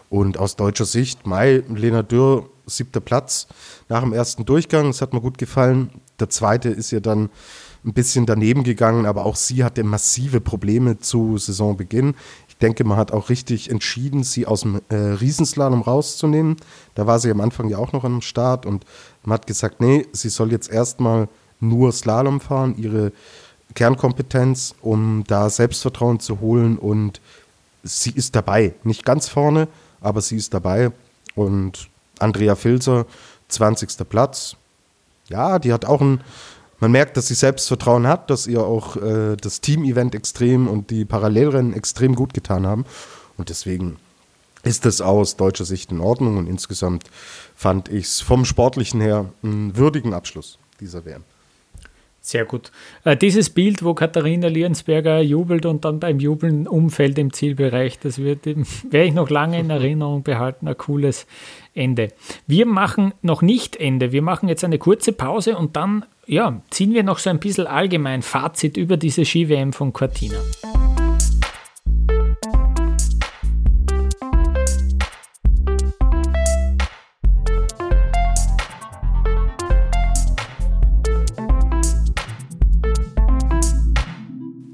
[0.09, 3.47] Und aus deutscher Sicht, Mai, Lena Dürr, siebter Platz
[3.89, 4.87] nach dem ersten Durchgang.
[4.87, 5.91] Das hat mir gut gefallen.
[6.19, 7.31] Der zweite ist ja dann
[7.85, 12.15] ein bisschen daneben gegangen, aber auch sie hatte massive Probleme zu Saisonbeginn.
[12.49, 16.57] Ich denke, man hat auch richtig entschieden, sie aus dem äh, Riesenslalom rauszunehmen.
[16.95, 18.85] Da war sie am Anfang ja auch noch am Start und
[19.25, 21.29] man hat gesagt, nee, sie soll jetzt erstmal
[21.59, 23.13] nur Slalom fahren, ihre
[23.75, 27.21] Kernkompetenz, um da Selbstvertrauen zu holen und
[27.83, 28.75] sie ist dabei.
[28.83, 29.69] Nicht ganz vorne,
[30.01, 30.91] aber sie ist dabei.
[31.35, 31.90] Und
[32.21, 33.07] Andrea Filzer,
[33.49, 34.09] 20.
[34.09, 34.57] Platz.
[35.29, 36.23] Ja, die hat auch ein,
[36.81, 41.05] man merkt, dass sie Selbstvertrauen hat, dass ihr auch äh, das Team-Event extrem und die
[41.05, 42.85] Parallelrennen extrem gut getan haben.
[43.37, 43.97] Und deswegen
[44.63, 46.37] ist das aus deutscher Sicht in Ordnung.
[46.37, 47.05] Und insgesamt
[47.55, 51.25] fand ich es vom Sportlichen her einen würdigen Abschluss dieser WM.
[52.23, 52.71] Sehr gut.
[53.05, 58.19] Äh, dieses Bild, wo Katharina Liensberger jubelt und dann beim Jubeln umfällt im Zielbereich, das
[58.19, 58.47] wird,
[58.91, 60.69] werde ich noch lange in Erinnerung behalten.
[60.69, 61.27] Ein cooles
[61.75, 62.09] Ende.
[62.47, 64.13] Wir machen noch nicht Ende.
[64.13, 67.67] Wir machen jetzt eine kurze Pause und dann ja, ziehen wir noch so ein bisschen
[67.67, 70.39] allgemein Fazit über diese Ski-WM von Cortina.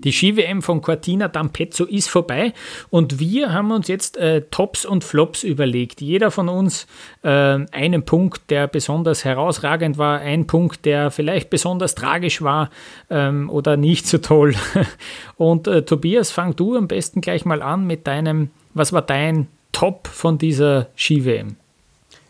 [0.06, 2.52] Die Ski-WM von Cortina d'Ampezzo ist vorbei
[2.90, 6.00] und wir haben uns jetzt äh, Tops und Flops überlegt.
[6.00, 6.86] Jeder von uns
[7.22, 12.70] äh, einen Punkt, der besonders herausragend war, ein Punkt, der vielleicht besonders tragisch war
[13.10, 14.54] ähm, oder nicht so toll.
[15.38, 19.48] Und äh, Tobias, fang du am besten gleich mal an mit deinem, was war dein
[19.72, 21.56] Top von dieser Ski-WM?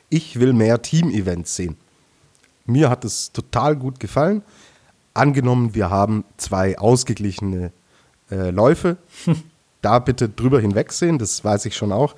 [0.08, 1.76] Ich will mehr Team-Events sehen.
[2.64, 4.42] Mir hat es total gut gefallen
[5.16, 7.72] angenommen, wir haben zwei ausgeglichene
[8.31, 8.96] äh, Läufe,
[9.83, 12.16] da bitte drüber hinwegsehen, das weiß ich schon auch,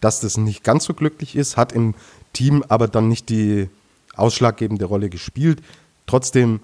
[0.00, 1.94] dass das nicht ganz so glücklich ist, hat im
[2.32, 3.68] Team aber dann nicht die
[4.16, 5.62] ausschlaggebende Rolle gespielt.
[6.06, 6.60] Trotzdem,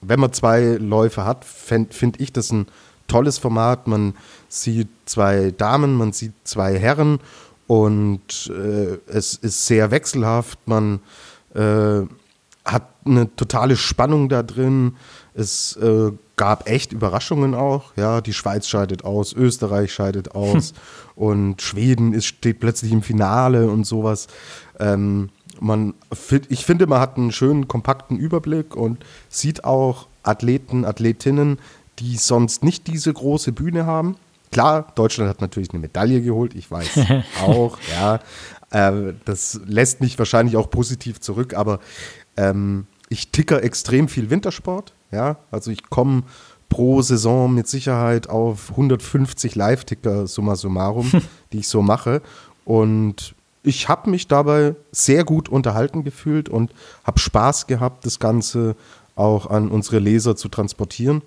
[0.00, 2.66] wenn man zwei Läufe hat, finde ich das ein
[3.06, 3.86] tolles Format.
[3.86, 4.14] Man
[4.48, 7.18] sieht zwei Damen, man sieht zwei Herren
[7.66, 10.58] und äh, es ist sehr wechselhaft.
[10.66, 11.00] Man
[11.54, 12.02] äh,
[12.64, 14.96] hat eine totale Spannung da drin.
[15.34, 17.92] Es äh, gab echt Überraschungen auch.
[17.96, 20.74] Ja, die Schweiz scheidet aus, Österreich scheidet aus
[21.14, 24.26] und Schweden ist, steht plötzlich im Finale und sowas.
[24.78, 25.94] Ähm, man,
[26.48, 31.58] ich finde, man hat einen schönen, kompakten Überblick und sieht auch Athleten, Athletinnen,
[31.98, 34.16] die sonst nicht diese große Bühne haben.
[34.50, 37.00] Klar, Deutschland hat natürlich eine Medaille geholt, ich weiß
[37.42, 38.20] auch, ja.
[38.70, 41.80] Äh, das lässt mich wahrscheinlich auch positiv zurück, aber
[42.40, 44.94] ähm, ich ticker extrem viel Wintersport.
[45.10, 46.22] Ja, also ich komme
[46.68, 51.10] pro Saison mit Sicherheit auf 150 Live-Ticker summa summarum,
[51.52, 52.22] die ich so mache.
[52.64, 56.72] Und ich habe mich dabei sehr gut unterhalten gefühlt und
[57.04, 58.76] habe Spaß gehabt, das Ganze
[59.16, 61.22] auch an unsere Leser zu transportieren.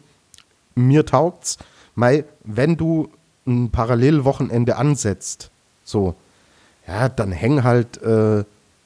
[0.75, 1.57] Mir taugt's,
[1.95, 3.09] Mai, wenn du
[3.45, 5.51] ein Parallelwochenende ansetzt,
[5.83, 6.15] so,
[6.87, 8.45] ja, dann häng halt äh,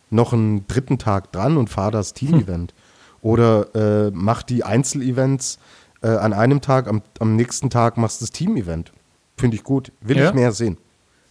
[0.09, 2.71] noch einen dritten Tag dran und fahr das Team-Event.
[2.71, 2.77] Hm.
[3.21, 5.59] Oder äh, mach die Einzelevents
[6.01, 8.91] äh, an einem Tag, am, am nächsten Tag machst du das Team-Event.
[9.37, 9.91] Finde ich gut.
[10.01, 10.29] Will ja.
[10.29, 10.77] ich mehr sehen.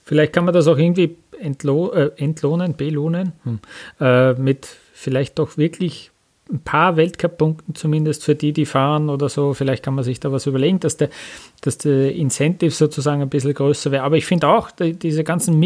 [0.04, 3.58] Vielleicht kann man das auch irgendwie entlo äh, entlohnen, belohnen, hm.
[4.00, 6.10] äh, mit vielleicht doch wirklich
[6.50, 9.52] ein paar Weltcup-Punkten zumindest für die, die fahren oder so.
[9.52, 11.10] Vielleicht kann man sich da was überlegen, dass der,
[11.60, 14.04] dass der Incentive sozusagen ein bisschen größer wäre.
[14.04, 15.58] Aber ich finde auch, die, diese ganzen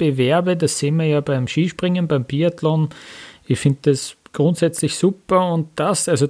[0.00, 2.88] Mixed-Bewerbe, das sehen wir ja beim Skispringen, beim Biathlon.
[3.46, 6.28] Ich finde das grundsätzlich super und das, also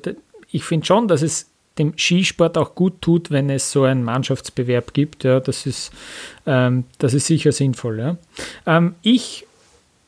[0.51, 4.93] ich finde schon, dass es dem Skisport auch gut tut, wenn es so einen Mannschaftsbewerb
[4.93, 5.25] gibt.
[5.25, 5.93] Ja, das ist,
[6.47, 7.99] ähm, das ist sicher sinnvoll.
[8.01, 8.17] Ja.
[8.67, 9.47] Ähm, ich,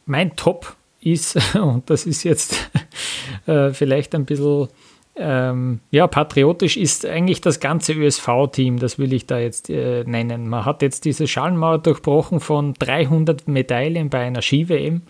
[0.07, 2.57] mein Top ist, und das ist jetzt
[3.47, 4.69] äh, vielleicht ein bisschen
[5.15, 10.49] ähm, ja, patriotisch ist eigentlich das ganze ÖSV-Team, das will ich da jetzt äh, nennen.
[10.49, 15.03] Man hat jetzt diese Schallmauer durchbrochen von 300 Medaillen bei einer Ski-WM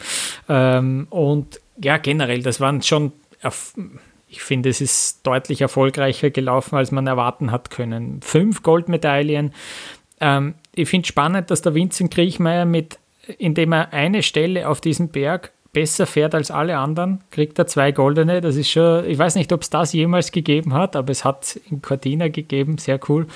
[0.49, 3.13] ähm, und ja, generell, das waren schon,
[4.29, 8.21] ich finde, es ist deutlich erfolgreicher gelaufen, als man erwarten hat können.
[8.23, 9.53] Fünf Goldmedaillen.
[10.21, 12.99] Ähm, ich finde spannend, dass der Vincent Kriechmeier mit,
[13.39, 17.93] indem er eine Stelle auf diesem Berg besser fährt als alle anderen, kriegt er zwei
[17.93, 18.43] goldene.
[18.43, 21.59] Das ist schon, ich weiß nicht, ob es das jemals gegeben hat, aber es hat
[21.71, 23.27] in Cortina gegeben, sehr cool.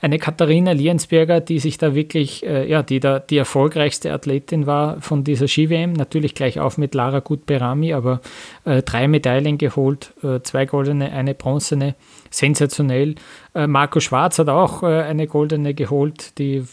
[0.00, 5.00] Eine Katharina Liensberger, die sich da wirklich, äh, ja, die da die erfolgreichste Athletin war
[5.00, 8.20] von dieser Ski-WM, natürlich gleich auf mit Lara Gutberami, aber
[8.64, 11.94] äh, drei Medaillen geholt, äh, zwei goldene, eine bronzene,
[12.30, 13.14] sensationell.
[13.54, 16.64] Äh, Marco Schwarz hat auch äh, eine goldene geholt, die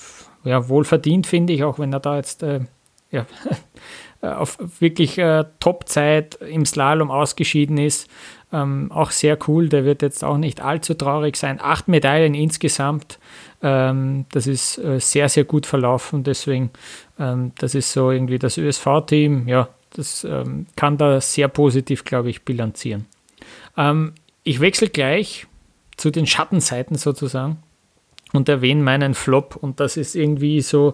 [0.43, 2.62] ja, wohl verdient, finde ich, auch wenn er da jetzt äh,
[3.13, 3.28] ja,
[4.28, 8.10] auf wirklich äh, Top-Zeit im Slalom ausgeschieden ist.
[8.52, 11.60] Ähm, auch sehr cool, der wird jetzt auch nicht allzu traurig sein.
[11.62, 13.20] Acht Medaillen insgesamt,
[13.62, 16.24] ähm, das ist äh, sehr, sehr gut verlaufen.
[16.24, 16.72] Deswegen,
[17.20, 22.30] ähm, das ist so irgendwie das ÖSV-Team, ja, das ähm, kann da sehr positiv, glaube
[22.30, 23.06] ich, bilanzieren.
[23.76, 25.48] Ähm, ich wechsle gleich
[25.98, 27.58] zu den Schattenseiten sozusagen
[28.34, 29.56] und erwähne meinen Flop.
[29.56, 30.93] Und das ist irgendwie so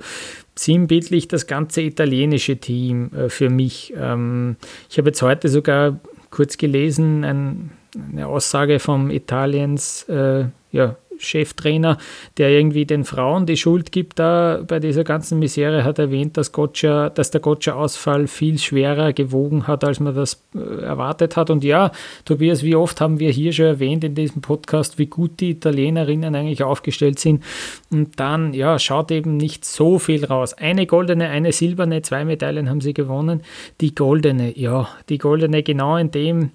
[0.56, 3.94] sinnbildlich das ganze italienische Team äh, für mich.
[3.98, 4.58] Ähm,
[4.90, 6.00] ich habe jetzt heute sogar
[6.30, 7.72] kurz gelesen, ein,
[8.12, 11.98] eine Aussage vom Italiens äh, ja, Cheftrainer,
[12.38, 16.52] der irgendwie den Frauen die Schuld gibt, da bei dieser ganzen Misere hat erwähnt, dass,
[16.52, 21.50] Gotcha, dass der Gotcha-Ausfall viel schwerer gewogen hat, als man das äh, erwartet hat.
[21.50, 21.92] Und ja,
[22.26, 26.34] Tobias, wie oft haben wir hier schon erwähnt in diesem Podcast, wie gut die Italienerinnen
[26.34, 27.44] eigentlich aufgestellt sind.
[27.92, 30.54] Und dann, ja, schaut eben nicht so viel raus.
[30.54, 33.42] Eine goldene, eine silberne, zwei Medaillen haben sie gewonnen.
[33.82, 36.52] Die goldene, ja, die goldene genau in dem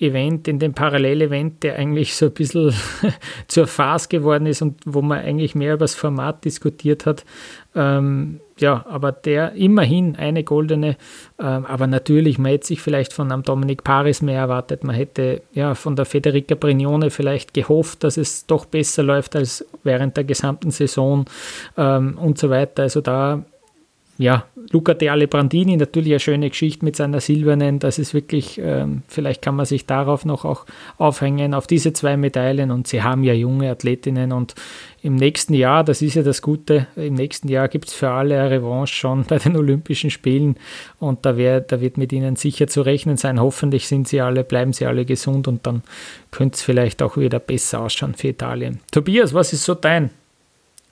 [0.00, 2.72] Event, in dem Parallelevent, der eigentlich so ein bisschen
[3.48, 7.24] zur Farce geworden ist und wo man eigentlich mehr über das Format diskutiert hat.
[7.74, 10.96] Ähm, ja, aber der immerhin eine goldene,
[11.38, 14.84] ähm, aber natürlich, man hätte sich vielleicht von einem Dominik Paris mehr erwartet.
[14.84, 19.64] Man hätte ja von der Federica Brignone vielleicht gehofft, dass es doch besser läuft als
[19.82, 21.26] während der gesamten Saison
[21.76, 22.82] ähm, und so weiter.
[22.82, 23.44] Also da
[24.20, 27.78] ja, Luca De Brandini, natürlich eine schöne Geschichte mit seiner silbernen.
[27.78, 30.66] Das ist wirklich, ähm, vielleicht kann man sich darauf noch auch
[30.98, 32.70] aufhängen, auf diese zwei Medaillen.
[32.70, 34.32] Und sie haben ja junge Athletinnen.
[34.32, 34.54] Und
[35.02, 38.38] im nächsten Jahr, das ist ja das Gute, im nächsten Jahr gibt es für alle
[38.38, 40.56] eine Revanche schon bei den Olympischen Spielen.
[40.98, 43.40] Und da, wär, da wird mit ihnen sicher zu rechnen sein.
[43.40, 45.82] Hoffentlich sind sie alle, bleiben sie alle gesund und dann
[46.30, 48.80] könnte es vielleicht auch wieder besser ausschauen für Italien.
[48.92, 50.10] Tobias, was ist so dein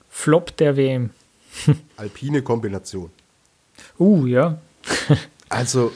[0.09, 1.11] Flop der WM?
[1.97, 3.11] Alpine Kombination.
[3.97, 4.57] Uh, ja.
[5.49, 5.91] also,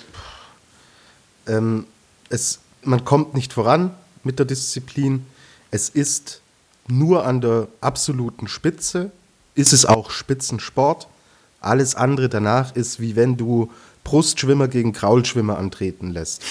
[1.47, 1.85] ähm,
[2.29, 3.91] es, man kommt nicht voran
[4.23, 5.25] mit der Disziplin.
[5.71, 6.41] Es ist
[6.87, 9.11] nur an der absoluten Spitze,
[9.55, 11.07] ist es auch Spitzensport.
[11.59, 13.71] Alles andere danach ist wie wenn du
[14.03, 16.43] Brustschwimmer gegen Kraulschwimmer antreten lässt.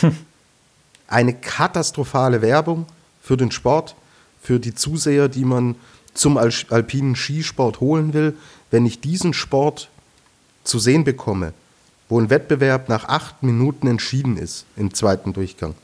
[1.06, 2.86] Eine katastrophale Werbung
[3.20, 3.94] für den Sport,
[4.40, 5.76] für die Zuseher, die man
[6.14, 8.36] zum alpinen Skisport holen will.
[8.70, 9.90] Wenn ich diesen Sport
[10.64, 11.52] zu sehen bekomme,
[12.08, 15.74] wo ein Wettbewerb nach acht Minuten entschieden ist im zweiten Durchgang,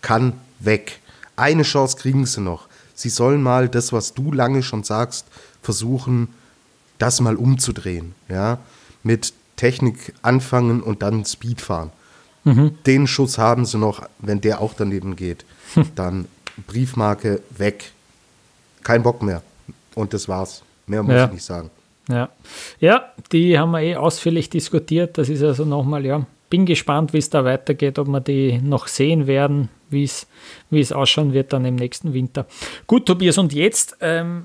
[0.00, 1.00] kann weg.
[1.36, 2.68] Eine Chance kriegen sie noch.
[2.94, 5.26] Sie sollen mal das, was du lange schon sagst,
[5.62, 6.28] versuchen,
[6.98, 8.14] das mal umzudrehen.
[8.28, 8.58] Ja?
[9.02, 11.90] Mit Technik anfangen und dann Speed fahren.
[12.44, 12.78] Mhm.
[12.86, 15.44] Den Schuss haben sie noch, wenn der auch daneben geht.
[15.94, 16.28] Dann
[16.66, 17.92] Briefmarke weg.
[18.82, 19.42] Kein Bock mehr.
[19.94, 20.62] Und das war's.
[20.86, 21.24] Mehr muss ja.
[21.26, 21.70] ich nicht sagen.
[22.08, 22.28] Ja.
[22.80, 25.16] ja, die haben wir eh ausführlich diskutiert.
[25.16, 28.86] Das ist also nochmal, ja, bin gespannt, wie es da weitergeht, ob wir die noch
[28.86, 32.46] sehen werden, wie es ausschauen wird dann im nächsten Winter.
[32.86, 34.44] Gut, Tobias, und jetzt ähm,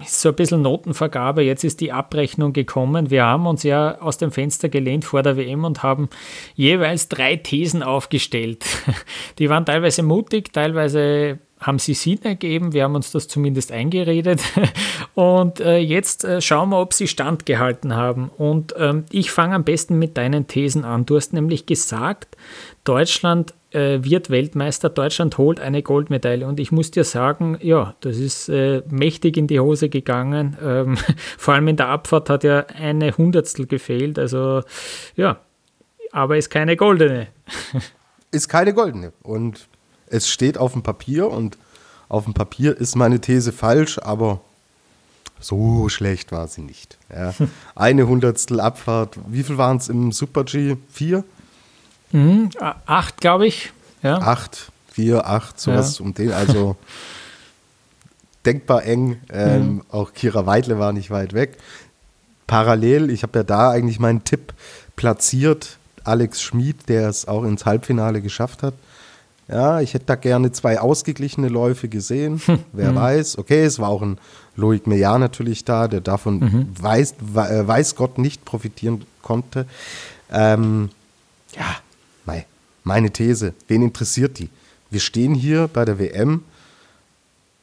[0.00, 1.42] ist so ein bisschen Notenvergabe.
[1.42, 3.10] Jetzt ist die Abrechnung gekommen.
[3.10, 6.08] Wir haben uns ja aus dem Fenster gelehnt vor der WM und haben
[6.54, 8.64] jeweils drei Thesen aufgestellt.
[9.38, 12.72] Die waren teilweise mutig, teilweise haben sie Sinn ergeben.
[12.72, 14.40] Wir haben uns das zumindest eingeredet.
[15.14, 18.30] Und äh, jetzt äh, schauen wir, ob sie standgehalten haben.
[18.36, 21.06] Und ähm, ich fange am besten mit deinen Thesen an.
[21.06, 22.36] Du hast nämlich gesagt,
[22.84, 26.46] Deutschland äh, wird Weltmeister, Deutschland holt eine Goldmedaille.
[26.46, 30.56] Und ich muss dir sagen, ja, das ist äh, mächtig in die Hose gegangen.
[30.68, 30.98] Ähm,
[31.38, 34.18] vor allem in der Abfahrt hat ja eine Hundertstel gefehlt.
[34.18, 34.62] Also
[35.16, 35.40] ja,
[36.12, 37.28] aber ist keine goldene.
[38.30, 39.12] ist keine goldene.
[39.22, 39.68] Und
[40.10, 41.56] es steht auf dem Papier und
[42.08, 44.40] auf dem Papier ist meine These falsch, aber
[45.40, 46.98] so schlecht war sie nicht.
[47.14, 47.34] Ja.
[47.74, 49.16] Eine Hundertstel Abfahrt.
[49.28, 50.76] Wie viel waren es im Super G?
[50.90, 51.24] Vier?
[52.12, 52.50] Mhm,
[52.86, 53.72] acht, glaube ich.
[54.02, 54.18] Ja.
[54.18, 56.04] Acht, vier, acht, sowas ja.
[56.04, 56.32] um den.
[56.32, 56.76] Also
[58.46, 59.20] denkbar eng.
[59.30, 59.82] Ähm, mhm.
[59.90, 61.58] Auch Kira Weidle war nicht weit weg.
[62.46, 64.54] Parallel, ich habe ja da eigentlich meinen Tipp
[64.96, 65.76] platziert.
[66.04, 68.74] Alex Schmid, der es auch ins Halbfinale geschafft hat.
[69.48, 72.40] Ja, ich hätte da gerne zwei ausgeglichene Läufe gesehen.
[72.44, 72.58] Hm.
[72.72, 72.96] Wer mhm.
[72.96, 73.38] weiß.
[73.38, 74.18] Okay, es war auch ein
[74.56, 76.66] Loic Meillard natürlich da, der davon mhm.
[76.78, 79.66] weiß, äh, weiß Gott nicht profitieren konnte.
[80.30, 80.90] Ähm,
[81.56, 81.76] ja,
[82.26, 82.44] mei,
[82.84, 83.54] meine These.
[83.68, 84.50] Wen interessiert die?
[84.90, 86.42] Wir stehen hier bei der WM,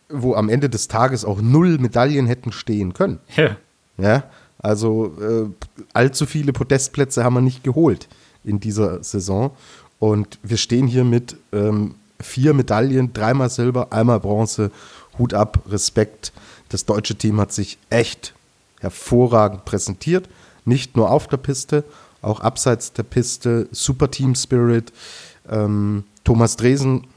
[0.10, 3.20] wo am Ende des Tages auch null Medaillen hätten stehen können.
[3.36, 3.58] Ja.
[3.98, 4.24] Ja,
[4.60, 5.50] also äh,
[5.94, 8.08] allzu viele Podestplätze haben wir nicht geholt
[8.44, 9.52] in dieser Saison.
[10.06, 14.70] Und wir stehen hier mit ähm, vier Medaillen, dreimal Silber, einmal Bronze.
[15.18, 16.32] Hut ab, Respekt.
[16.70, 18.36] Das deutsche Team hat sich echt
[18.82, 20.30] hervorragend präsentiert.
[20.64, 21.84] Nicht nur auf der Piste,
[22.22, 23.68] auch abseits der Piste.
[23.72, 24.94] Super Team Spirit.
[25.50, 27.08] Ähm, Thomas Dresen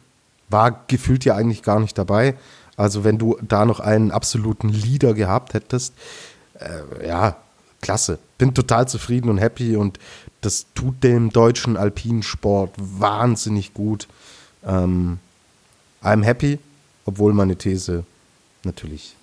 [0.49, 2.37] war gefühlt ja eigentlich gar nicht dabei.
[2.79, 5.93] Also wenn du da noch einen absoluten Leader gehabt hättest,
[6.55, 7.37] äh, ja,
[7.83, 8.19] klasse.
[8.39, 9.99] Bin total zufrieden und happy und
[10.41, 14.09] das tut dem deutschen Alpinsport wahnsinnig gut.
[14.65, 15.19] Ähm,
[16.03, 16.59] I'm happy,
[17.05, 18.05] obwohl meine These
[18.65, 19.17] natürlich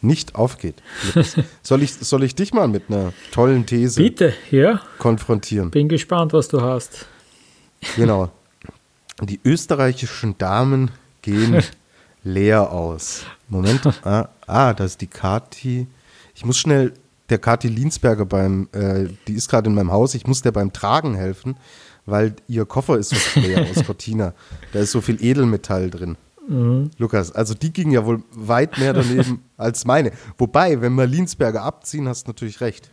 [0.00, 0.82] nicht aufgeht.
[1.62, 4.80] soll, ich, soll ich dich mal mit einer tollen These Bitte, ja.
[4.98, 5.70] konfrontieren?
[5.70, 7.06] Bin gespannt, was du hast.
[7.96, 8.30] Genau.
[9.20, 11.62] Die österreichischen Damen gehen
[12.24, 13.24] leer aus.
[13.48, 13.86] Moment.
[14.04, 15.86] ah, ah, da ist die Kati.
[16.34, 16.92] Ich muss schnell
[17.32, 20.72] der Kati Linsberger beim, äh, die ist gerade in meinem Haus, ich muss der beim
[20.72, 21.56] Tragen helfen,
[22.04, 24.34] weil ihr Koffer ist so schwer aus Cortina.
[24.72, 26.16] Da ist so viel Edelmetall drin.
[26.46, 26.90] Mhm.
[26.98, 30.12] Lukas, also die ging ja wohl weit mehr daneben als meine.
[30.36, 32.90] Wobei, wenn wir Linsberger abziehen, hast du natürlich recht.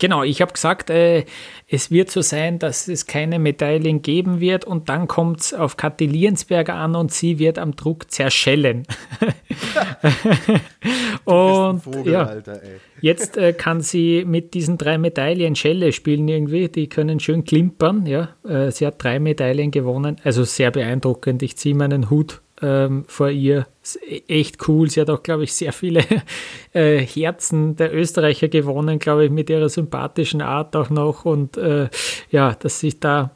[0.00, 1.24] Genau, ich habe gesagt, äh,
[1.68, 5.76] es wird so sein, dass es keine Medaillen geben wird und dann kommt es auf
[5.76, 8.88] Kathi Liensberger an und sie wird am Druck zerschellen.
[11.24, 12.60] und Vogel, ja, Alter,
[13.00, 18.04] jetzt äh, kann sie mit diesen drei Medaillen Schelle spielen irgendwie, die können schön klimpern.
[18.06, 18.30] Ja.
[18.44, 21.40] Äh, sie hat drei Medaillen gewonnen, also sehr beeindruckend.
[21.44, 23.66] Ich ziehe meinen Hut ähm, vor ihr.
[24.08, 24.88] E-, echt cool.
[24.90, 26.02] Sie hat auch, glaube ich, sehr viele
[26.72, 31.24] äh, Herzen der Österreicher gewonnen, glaube ich, mit ihrer sympathischen Art auch noch.
[31.24, 31.88] Und äh,
[32.30, 33.32] ja, dass sich da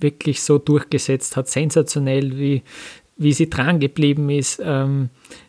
[0.00, 1.48] wirklich so durchgesetzt hat.
[1.48, 2.62] Sensationell, wie,
[3.16, 5.08] wie sie dran geblieben ist, ähm,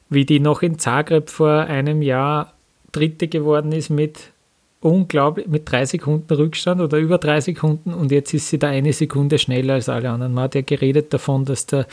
[0.10, 2.54] wie die noch in Zagreb vor einem Jahr
[2.94, 4.32] Dritte geworden ist mit
[4.80, 8.94] unglaublich, mit drei Sekunden Rückstand oder über drei Sekunden und jetzt ist sie da eine
[8.94, 10.34] Sekunde schneller als alle anderen.
[10.34, 11.88] Man hat ja geredet davon, dass der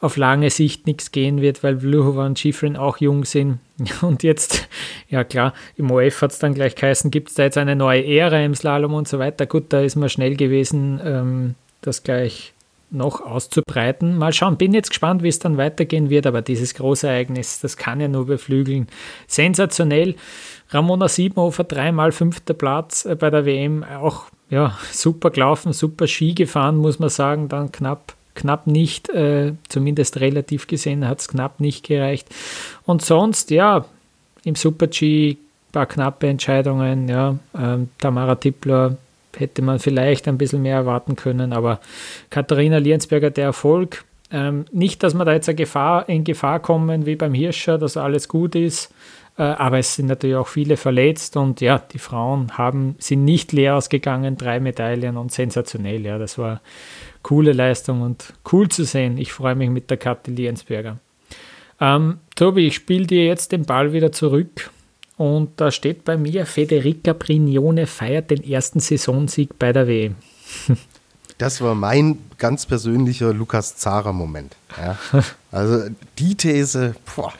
[0.00, 3.58] auf lange Sicht nichts gehen wird, weil Vlhova und Schifrin auch jung sind.
[4.02, 4.68] Und jetzt,
[5.08, 8.04] ja klar, im OF hat es dann gleich geheißen, gibt es da jetzt eine neue
[8.04, 9.46] Ära im Slalom und so weiter.
[9.46, 12.52] Gut, da ist man schnell gewesen, ähm, das gleich
[12.90, 14.18] noch auszubreiten.
[14.18, 17.76] Mal schauen, bin jetzt gespannt, wie es dann weitergehen wird, aber dieses große Ereignis, das
[17.76, 18.88] kann ja nur beflügeln.
[19.26, 20.16] Sensationell.
[20.70, 26.34] Ramona Siebenhofer, dreimal fünfter Platz äh, bei der WM, auch ja, super gelaufen, super Ski
[26.34, 31.60] gefahren, muss man sagen, dann knapp knapp nicht, äh, zumindest relativ gesehen hat es knapp
[31.60, 32.28] nicht gereicht.
[32.84, 33.84] Und sonst, ja,
[34.44, 35.36] im Super-G
[35.72, 38.96] paar knappe Entscheidungen, ja, ähm, Tamara Tippler
[39.36, 41.80] hätte man vielleicht ein bisschen mehr erwarten können, aber
[42.30, 47.06] Katharina Liensberger, der Erfolg, ähm, nicht, dass wir da jetzt eine Gefahr, in Gefahr kommen
[47.06, 48.92] wie beim Hirscher, dass alles gut ist,
[49.38, 53.52] äh, aber es sind natürlich auch viele verletzt und ja, die Frauen haben, sind nicht
[53.52, 56.60] leer ausgegangen, drei Medaillen und sensationell, ja, das war
[57.22, 59.18] coole Leistung und cool zu sehen.
[59.18, 60.98] Ich freue mich mit der Kathi Liensberger.
[61.80, 64.70] Ähm, Tobi, ich spiele dir jetzt den Ball wieder zurück.
[65.16, 70.16] Und da steht bei mir, Federica Brignone feiert den ersten Saisonsieg bei der WM.
[71.40, 74.56] Das war mein ganz persönlicher Lukas Zara-Moment.
[74.76, 74.98] Ja.
[75.52, 77.32] Also die These, boah,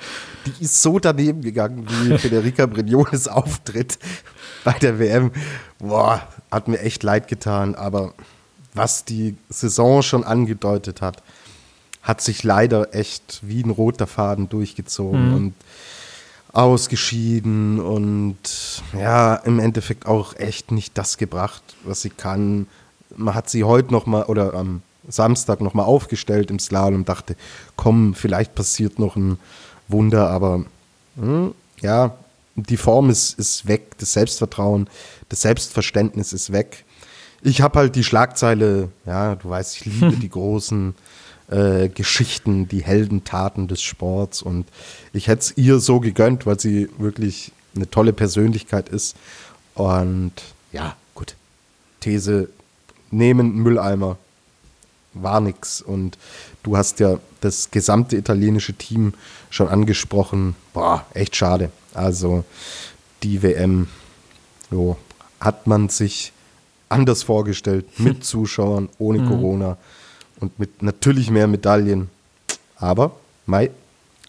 [0.45, 3.99] die ist so daneben gegangen wie Federica Brignones Auftritt
[4.65, 5.31] bei der WM.
[5.79, 8.15] Boah, hat mir echt leid getan, aber
[8.75, 11.23] was die Saison schon angedeutet hat,
[12.03, 15.35] hat sich leider echt wie ein roter Faden durchgezogen mhm.
[15.35, 15.55] und
[16.53, 22.67] ausgeschieden und ja, im Endeffekt auch echt nicht das gebracht, was sie kann.
[23.17, 27.09] Man hat sie heute noch mal oder am Samstag noch mal aufgestellt im Slalom und
[27.09, 27.37] dachte,
[27.77, 29.39] komm, vielleicht passiert noch ein
[29.89, 30.65] Wunder, aber
[31.17, 32.17] hm, ja,
[32.57, 34.89] die Form ist, ist weg, das Selbstvertrauen,
[35.29, 36.85] das Selbstverständnis ist weg
[37.43, 40.95] ich habe halt die Schlagzeile, ja, du weißt, ich liebe die großen
[41.51, 44.67] äh, Geschichten, die Heldentaten des Sports und
[45.13, 49.17] ich hätte es ihr so gegönnt, weil sie wirklich eine tolle Persönlichkeit ist.
[49.75, 50.33] Und
[50.73, 51.37] ja, gut.
[52.01, 52.49] These,
[53.11, 54.19] nehmen Mülleimer,
[55.15, 55.81] war nix.
[55.81, 56.19] Und
[56.63, 59.15] du hast ja das gesamte italienische Team
[59.51, 60.57] schon angesprochen.
[60.73, 61.71] Boah, echt schade.
[61.95, 62.45] Also
[63.23, 63.89] die WM,
[64.71, 64.97] so
[65.41, 66.33] hat man sich
[66.91, 69.29] anders vorgestellt, mit Zuschauern, ohne mhm.
[69.29, 69.79] Corona
[70.41, 72.11] und mit natürlich mehr Medaillen.
[72.77, 73.13] Aber,
[73.47, 73.71] Mai,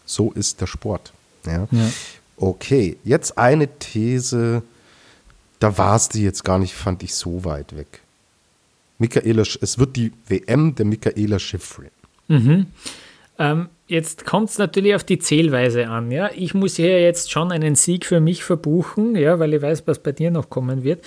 [0.06, 1.14] so ist der Sport.
[1.46, 1.68] Ja.
[1.72, 1.90] ja.
[2.38, 4.64] Okay, jetzt eine These,
[5.60, 8.02] da war es die jetzt gar nicht, fand ich so weit weg.
[8.98, 11.90] Michaela, es wird die WM der Michaela Schifrin.
[12.28, 12.68] Mhm.
[13.40, 16.12] Ähm, jetzt kommt es natürlich auf die Zählweise an.
[16.12, 16.30] Ja?
[16.36, 20.00] Ich muss hier jetzt schon einen Sieg für mich verbuchen, ja, weil ich weiß, was
[20.00, 21.04] bei dir noch kommen wird.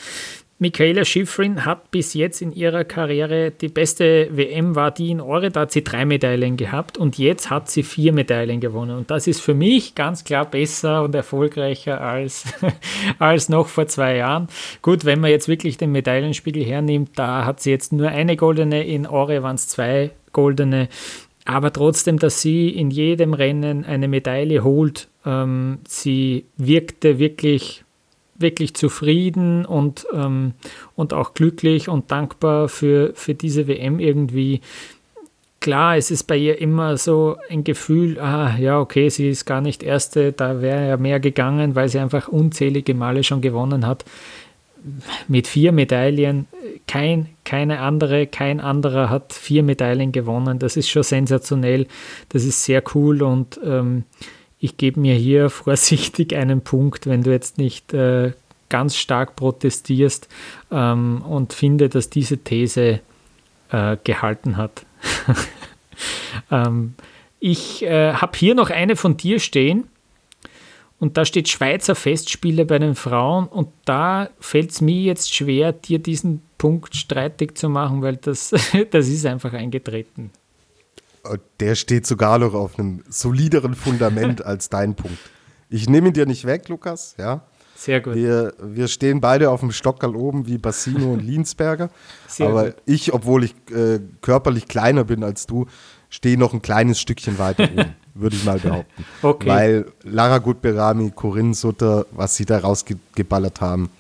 [0.59, 5.51] Michaela Schifrin hat bis jetzt in ihrer Karriere die beste WM war die in Ore,
[5.51, 8.97] da hat sie drei Medaillen gehabt und jetzt hat sie vier Medaillen gewonnen.
[8.97, 12.45] Und das ist für mich ganz klar besser und erfolgreicher als,
[13.19, 14.49] als noch vor zwei Jahren.
[14.81, 18.87] Gut, wenn man jetzt wirklich den Medaillenspiegel hernimmt, da hat sie jetzt nur eine goldene,
[18.87, 20.89] in Ore waren es zwei goldene.
[21.45, 27.84] Aber trotzdem, dass sie in jedem Rennen eine Medaille holt, ähm, sie wirkte wirklich
[28.37, 30.55] wirklich zufrieden und, ähm,
[30.97, 34.61] und auch glücklich und dankbar für, für diese WM irgendwie.
[35.61, 39.63] Klar, es ist bei ihr immer so ein Gefühl, ah, ja, okay, sie ist gar
[39.63, 44.05] nicht Erste, da wäre ja mehr gegangen, weil sie einfach unzählige Male schon gewonnen hat.
[45.29, 46.47] mit vier Medaillen.
[46.87, 50.59] Kein, keine andere, kein anderer hat vier Medaillen gewonnen.
[50.59, 51.87] Das ist schon sensationell.
[52.29, 54.05] Das ist sehr cool und ähm,
[54.65, 58.33] ich gebe mir hier vorsichtig einen Punkt, wenn du jetzt nicht äh,
[58.71, 60.29] ganz stark protestierst
[60.73, 63.01] ähm, und finde, dass diese These
[63.71, 64.87] äh, gehalten hat.
[66.51, 66.95] ähm,
[67.41, 69.85] ich äh, habe hier noch eine von dir stehen.
[70.99, 73.47] Und da steht Schweizer Festspiele bei den Frauen.
[73.47, 78.55] Und da fällt es mir jetzt schwer, dir diesen Punkt streitig zu machen, weil das,
[78.91, 80.31] das ist einfach eingetreten.
[81.61, 85.19] Der steht sogar noch auf einem solideren Fundament als dein Punkt.
[85.71, 87.43] Ich nehme ihn dir nicht weg, Lukas, ja.
[87.77, 88.15] Sehr gut.
[88.15, 91.91] Wir, wir stehen beide auf dem Stockerl oben wie Bassino und Linsberger.
[92.29, 92.77] Sehr aber gut.
[92.87, 95.67] ich, obwohl ich äh, körperlich kleiner bin als du,
[96.09, 99.05] stehe noch ein kleines Stückchen weiter oben, würde ich mal behaupten.
[99.21, 99.49] Okay.
[99.49, 103.91] Weil Lara Gutberami, Corinne Sutter, was sie da rausgeballert haben,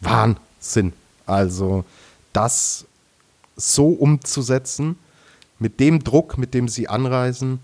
[0.00, 0.92] Wahnsinn.
[1.26, 1.84] Also
[2.32, 2.84] das
[3.56, 4.96] so umzusetzen,
[5.60, 7.60] mit dem Druck, mit dem sie anreisen,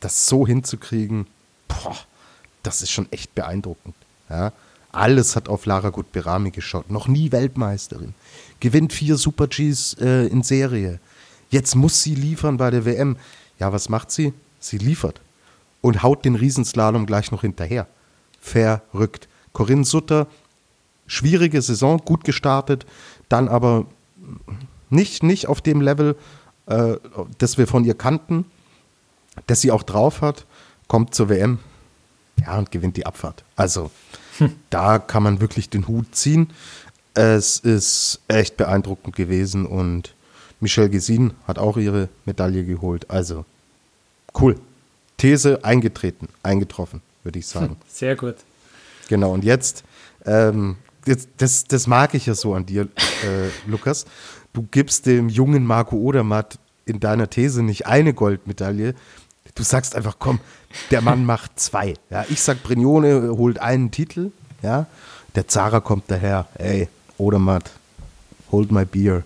[0.00, 1.26] das so hinzukriegen,
[1.68, 1.96] boah,
[2.62, 3.94] das ist schon echt beeindruckend.
[4.28, 4.52] Ja?
[4.92, 6.90] Alles hat auf Lara Gutberami geschaut.
[6.90, 8.14] Noch nie Weltmeisterin.
[8.58, 10.98] Gewinnt vier Super Gs äh, in Serie.
[11.48, 13.16] Jetzt muss sie liefern bei der WM.
[13.58, 14.32] Ja, was macht sie?
[14.58, 15.20] Sie liefert.
[15.80, 17.86] Und haut den Riesenslalom gleich noch hinterher.
[18.40, 19.28] Verrückt.
[19.52, 20.26] Corinne Sutter,
[21.06, 22.86] schwierige Saison, gut gestartet,
[23.28, 23.86] dann aber
[24.90, 26.16] nicht, nicht auf dem Level,
[26.70, 26.96] äh,
[27.38, 28.46] das wir von ihr kannten,
[29.46, 30.46] das sie auch drauf hat,
[30.88, 31.58] kommt zur WM,
[32.40, 33.44] ja, und gewinnt die Abfahrt.
[33.56, 33.90] Also,
[34.38, 34.54] hm.
[34.70, 36.50] da kann man wirklich den Hut ziehen.
[37.14, 40.14] Es ist echt beeindruckend gewesen und
[40.60, 43.10] Michelle Gesin hat auch ihre Medaille geholt.
[43.10, 43.44] Also,
[44.40, 44.58] cool.
[45.16, 47.76] These eingetreten, eingetroffen, würde ich sagen.
[47.88, 48.36] Sehr gut.
[49.08, 49.84] Genau, und jetzt,
[50.24, 54.06] ähm, jetzt das, das mag ich ja so an dir, äh, Lukas.
[54.52, 58.94] Du gibst dem jungen Marco Odermatt in deiner These nicht eine Goldmedaille.
[59.54, 60.40] Du sagst einfach, komm,
[60.90, 61.94] der Mann macht zwei.
[62.10, 64.30] Ja, ich sag, Brignone holt einen Titel.
[64.62, 64.86] Ja,
[65.34, 66.46] der Zara kommt daher.
[66.54, 66.88] Ey,
[67.18, 67.70] Odermatt,
[68.50, 69.24] hold my beer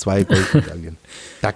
[0.00, 0.96] zwei Goldmedaillen.
[1.42, 1.52] da,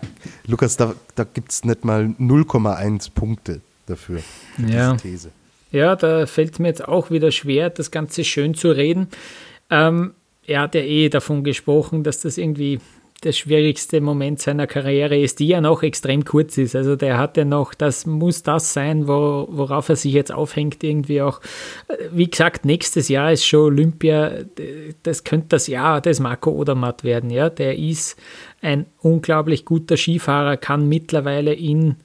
[0.47, 4.21] Lukas, da, da gibt es nicht mal 0,1 Punkte dafür,
[4.57, 4.93] für ja.
[4.93, 5.31] diese These.
[5.73, 9.09] Ja, da fällt es mir jetzt auch wieder schwer, das Ganze schön zu reden.
[9.71, 10.15] Ähm,
[10.47, 12.81] er hat ja eh davon gesprochen, dass das irgendwie
[13.23, 16.77] der schwierigste Moment seiner Karriere ist, die ja noch extrem kurz ist.
[16.77, 20.85] Also der hat ja noch, das muss das sein, wo, worauf er sich jetzt aufhängt,
[20.85, 21.41] irgendwie auch.
[22.13, 24.45] Wie gesagt, nächstes Jahr ist schon Olympia,
[25.03, 27.31] das könnte das Jahr des Marco Odermatt werden.
[27.31, 27.49] Ja?
[27.49, 28.19] Der ist
[28.61, 31.97] ein unglaublich guter Skifahrer, kann mittlerweile in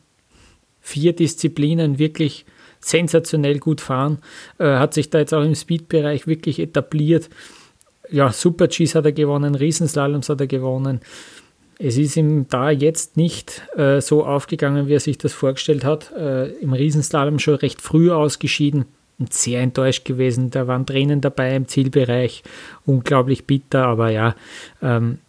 [0.80, 2.46] vier Disziplinen wirklich
[2.80, 4.20] sensationell gut fahren,
[4.58, 7.30] äh, hat sich da jetzt auch im Speed-Bereich wirklich etabliert
[8.12, 11.02] ja, Super Gs hat er gewonnen, Riesenslaloms hat er gewonnen.
[11.78, 16.12] Es ist ihm da jetzt nicht äh, so aufgegangen, wie er sich das vorgestellt hat.
[16.12, 18.86] Äh, Im Riesenslalom schon recht früh ausgeschieden
[19.18, 20.50] und sehr enttäuscht gewesen.
[20.50, 22.44] Da waren Tränen dabei im Zielbereich.
[22.86, 24.36] Unglaublich bitter, aber ja,
[24.82, 25.20] ähm,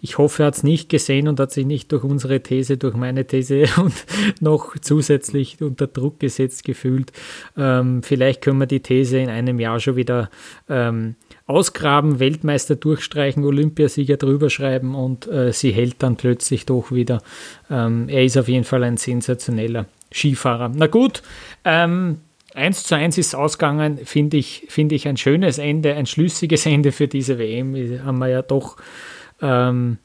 [0.00, 2.94] ich hoffe, er hat es nicht gesehen und hat sich nicht durch unsere These, durch
[2.94, 3.94] meine These und
[4.40, 7.12] noch zusätzlich unter Druck gesetzt gefühlt.
[7.56, 10.30] Ähm, vielleicht können wir die These in einem Jahr schon wieder
[10.68, 11.16] ähm,
[11.48, 17.22] ausgraben, Weltmeister durchstreichen, Olympiasieger drüber schreiben und äh, sie hält dann plötzlich doch wieder.
[17.70, 20.70] Ähm, er ist auf jeden Fall ein sensationeller Skifahrer.
[20.74, 21.22] Na gut,
[21.64, 22.18] ähm,
[22.54, 26.92] 1 zu 1 ist ausgegangen, finde ich, find ich ein schönes Ende, ein schlüssiges Ende
[26.92, 27.74] für diese WM.
[28.04, 28.76] Haben wir ja doch
[29.40, 29.98] ähm,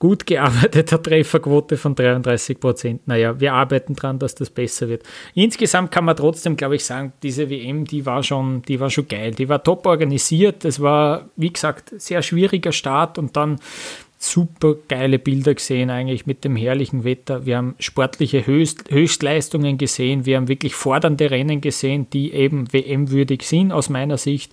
[0.00, 3.06] gut gearbeiteter Trefferquote von 33 Prozent.
[3.06, 5.04] Naja, wir arbeiten daran, dass das besser wird.
[5.34, 9.06] Insgesamt kann man trotzdem, glaube ich, sagen, diese WM, die war schon, die war schon
[9.06, 9.32] geil.
[9.32, 10.64] Die war top organisiert.
[10.64, 13.60] Es war, wie gesagt, sehr schwieriger Start und dann
[14.22, 17.46] super geile Bilder gesehen, eigentlich mit dem herrlichen Wetter.
[17.46, 20.26] Wir haben sportliche Höchst, Höchstleistungen gesehen.
[20.26, 24.52] Wir haben wirklich fordernde Rennen gesehen, die eben WM-würdig sind, aus meiner Sicht.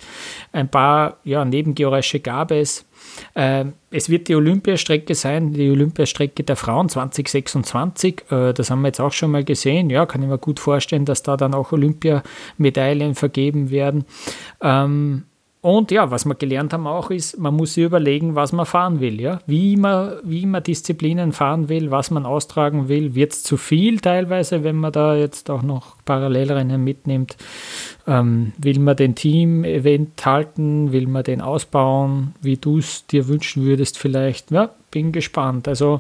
[0.53, 2.85] Ein paar ja, Nebengeräusche gab es.
[3.33, 8.23] Äh, es wird die Olympiastrecke sein, die Olympiastrecke der Frauen 2026.
[8.29, 9.89] Äh, das haben wir jetzt auch schon mal gesehen.
[9.89, 14.05] Ja, kann ich mir gut vorstellen, dass da dann auch Olympiamedaillen vergeben werden.
[14.61, 15.23] Ähm,
[15.67, 19.01] und ja, was wir gelernt haben auch ist, man muss sich überlegen, was man fahren
[19.01, 19.19] will.
[19.19, 19.41] Ja?
[19.47, 23.15] Wie, man, wie man Disziplinen fahren will, was man austragen will.
[23.15, 27.35] Wird es zu viel teilweise, wenn man da jetzt auch noch Parallelrennen mitnimmt?
[28.07, 30.93] Ähm, will man den Team-Event halten?
[30.93, 34.51] Will man den ausbauen, wie du es dir wünschen würdest vielleicht?
[34.51, 35.67] Ja, bin gespannt.
[35.67, 35.99] Also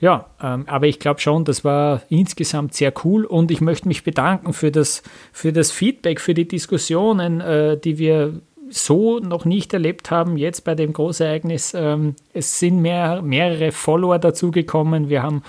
[0.00, 4.04] ja, ähm, aber ich glaube schon, das war insgesamt sehr cool und ich möchte mich
[4.04, 5.02] bedanken für das,
[5.32, 8.40] für das Feedback, für die Diskussionen, äh, die wir
[8.74, 11.74] so noch nicht erlebt haben, jetzt bei dem Großereignis.
[11.74, 15.08] Ähm, es sind mehr, mehrere Follower dazugekommen.
[15.08, 15.42] Wir haben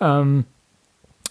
[0.00, 0.44] ähm,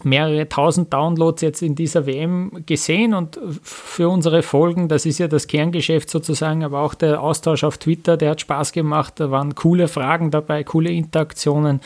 [0.03, 5.27] mehrere tausend Downloads jetzt in dieser WM gesehen und für unsere Folgen, das ist ja
[5.27, 9.55] das Kerngeschäft sozusagen, aber auch der Austausch auf Twitter, der hat Spaß gemacht, da waren
[9.55, 11.81] coole Fragen dabei, coole Interaktionen.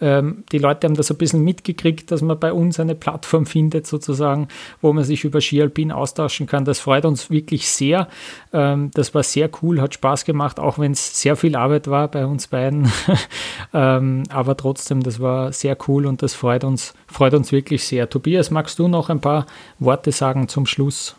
[0.00, 3.86] Ähm, die Leute haben das ein bisschen mitgekriegt, dass man bei uns eine Plattform findet
[3.86, 4.48] sozusagen,
[4.80, 6.64] wo man sich über Ski Alpin austauschen kann.
[6.64, 8.08] Das freut uns wirklich sehr.
[8.52, 12.08] Ähm, das war sehr cool, hat Spaß gemacht, auch wenn es sehr viel Arbeit war
[12.08, 12.90] bei uns beiden.
[13.74, 18.08] ähm, aber trotzdem, das war sehr cool und das freut uns, freut uns wirklich sehr.
[18.08, 19.46] Tobias, magst du noch ein paar
[19.78, 21.14] Worte sagen zum Schluss?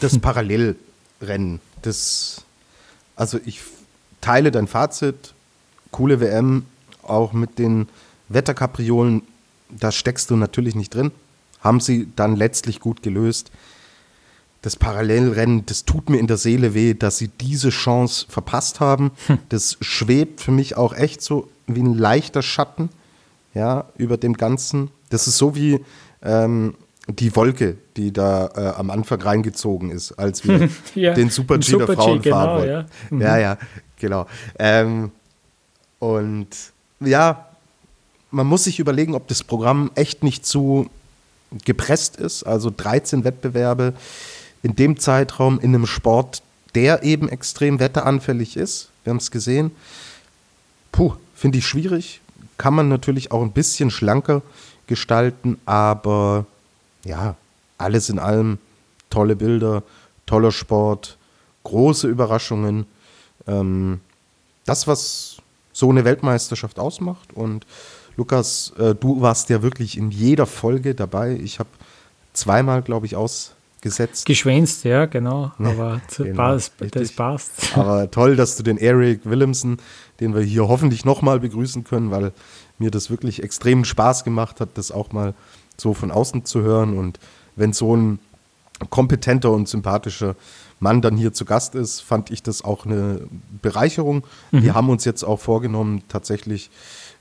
[0.00, 2.44] Das Parallelrennen, das,
[3.16, 3.60] also ich
[4.20, 5.34] teile dein Fazit,
[5.90, 6.66] coole WM,
[7.02, 7.88] auch mit den
[8.28, 9.22] Wetterkapriolen,
[9.70, 11.12] da steckst du natürlich nicht drin.
[11.60, 13.50] Haben sie dann letztlich gut gelöst.
[14.62, 19.12] Das Parallelrennen, das tut mir in der Seele weh, dass sie diese Chance verpasst haben.
[19.26, 19.38] Hm.
[19.48, 22.90] Das schwebt für mich auch echt so wie ein leichter Schatten
[23.54, 24.90] ja, über dem Ganzen.
[25.10, 25.80] Das ist so wie
[26.22, 26.74] ähm,
[27.08, 31.76] die Wolke, die da äh, am Anfang reingezogen ist, als wir ja, den Super G
[31.76, 32.70] der Frauen genau, fahren wollten.
[32.70, 33.20] Ja, mhm.
[33.20, 33.58] ja, ja,
[33.98, 34.26] genau.
[34.58, 35.10] Ähm,
[35.98, 36.48] und
[37.00, 37.48] ja,
[38.30, 40.90] man muss sich überlegen, ob das Programm echt nicht zu
[41.64, 42.42] gepresst ist.
[42.42, 43.94] Also 13 Wettbewerbe
[44.62, 46.42] in dem Zeitraum in einem Sport,
[46.74, 48.88] der eben extrem wetteranfällig ist.
[49.04, 49.70] Wir haben es gesehen.
[50.90, 52.22] Puh, finde ich schwierig
[52.58, 54.42] kann man natürlich auch ein bisschen schlanker
[54.86, 56.46] gestalten, aber
[57.04, 57.36] ja,
[57.78, 58.58] alles in allem
[59.10, 59.82] tolle Bilder,
[60.26, 61.18] toller Sport,
[61.64, 62.86] große Überraschungen.
[63.46, 64.00] Ähm,
[64.64, 65.36] das, was
[65.72, 67.32] so eine Weltmeisterschaft ausmacht.
[67.34, 67.66] Und
[68.16, 71.32] Lukas, äh, du warst ja wirklich in jeder Folge dabei.
[71.42, 71.68] Ich habe
[72.32, 73.16] zweimal, glaube ich,
[73.84, 74.26] ausgesetzt.
[74.26, 75.52] Geschwänzt, ja, genau.
[75.58, 77.76] Aber genau, das passt.
[77.76, 79.78] Aber toll, dass du den Eric Williamson
[80.20, 82.32] den wir hier hoffentlich nochmal begrüßen können, weil
[82.78, 85.34] mir das wirklich extremen Spaß gemacht hat, das auch mal
[85.76, 86.96] so von außen zu hören.
[86.96, 87.18] Und
[87.56, 88.18] wenn so ein
[88.90, 90.36] kompetenter und sympathischer
[90.80, 93.26] Mann dann hier zu Gast ist, fand ich das auch eine
[93.62, 94.24] Bereicherung.
[94.50, 94.62] Mhm.
[94.62, 96.70] Wir haben uns jetzt auch vorgenommen, tatsächlich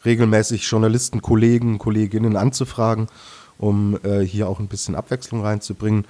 [0.06, 3.08] regelmäßig Journalisten, Kollegen, Kolleginnen anzufragen,
[3.58, 6.06] um äh, hier auch ein bisschen Abwechslung reinzubringen.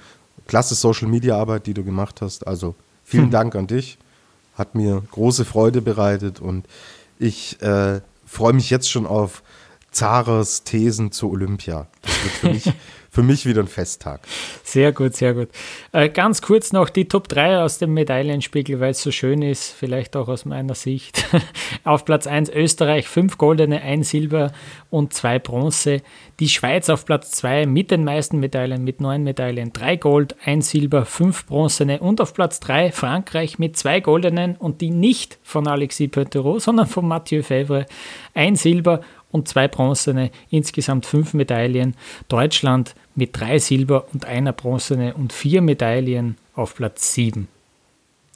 [0.46, 2.46] Klasse Social Media Arbeit, die du gemacht hast.
[2.46, 3.32] Also vielen mhm.
[3.32, 3.98] Dank an dich
[4.54, 6.66] hat mir große Freude bereitet und
[7.18, 9.42] ich äh, freue mich jetzt schon auf
[9.90, 11.86] Zares Thesen zu Olympia.
[12.02, 12.72] Das wird für mich
[13.14, 14.22] für mich wieder ein Festtag.
[14.64, 15.48] Sehr gut, sehr gut.
[15.92, 19.70] Äh, ganz kurz noch die Top 3 aus dem Medaillenspiegel, weil es so schön ist,
[19.70, 21.24] vielleicht auch aus meiner Sicht.
[21.84, 24.50] auf Platz 1 Österreich, 5 goldene, 1 Silber
[24.90, 26.02] und 2 Bronze.
[26.40, 30.68] Die Schweiz auf Platz 2 mit den meisten Medaillen, mit 9 Medaillen, 3 Gold, 1
[30.68, 32.00] Silber, 5 Bronzene.
[32.00, 36.88] Und auf Platz 3 Frankreich mit 2 goldenen und die nicht von Alexis Pointerot, sondern
[36.88, 37.86] von Mathieu Fevre,
[38.34, 39.02] 1 Silber
[39.34, 41.96] und zwei Bronzene, insgesamt fünf Medaillen.
[42.28, 47.48] Deutschland mit drei Silber und einer Bronzene und vier Medaillen auf Platz sieben.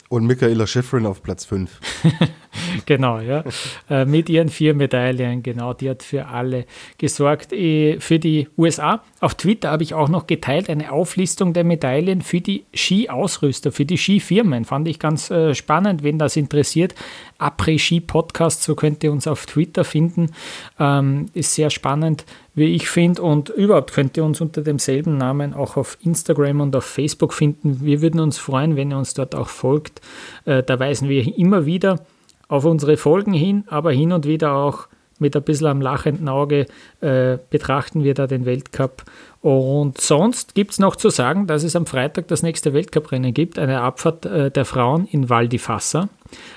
[0.09, 1.70] Und Michaela Schifrin auf Platz 5.
[2.86, 3.44] genau, ja.
[3.90, 6.64] Äh, mit ihren vier Medaillen, genau, die hat für alle
[6.96, 7.53] gesorgt.
[7.53, 9.03] Äh, für die USA.
[9.20, 13.84] Auf Twitter habe ich auch noch geteilt eine Auflistung der Medaillen für die Skiausrüster, für
[13.84, 14.64] die Skifirmen.
[14.64, 16.94] Fand ich ganz äh, spannend, wenn das interessiert.
[17.38, 20.32] Après-Ski-Podcast, so könnt ihr uns auf Twitter finden.
[20.78, 22.24] Ähm, ist sehr spannend,
[22.55, 23.22] wie ich finde.
[23.22, 27.80] Und überhaupt könnt ihr uns unter demselben Namen auch auf Instagram und auf Facebook finden.
[27.82, 30.01] Wir würden uns freuen, wenn ihr uns dort auch folgt.
[30.44, 32.01] Da weisen wir immer wieder
[32.49, 34.88] auf unsere Folgen hin, aber hin und wieder auch
[35.18, 36.66] mit ein bisschen am lachenden Auge
[37.01, 39.05] äh, betrachten wir da den Weltcup.
[39.41, 43.59] Und sonst gibt es noch zu sagen, dass es am Freitag das nächste Weltcuprennen gibt,
[43.59, 46.09] eine Abfahrt äh, der Frauen in Val di Fassa.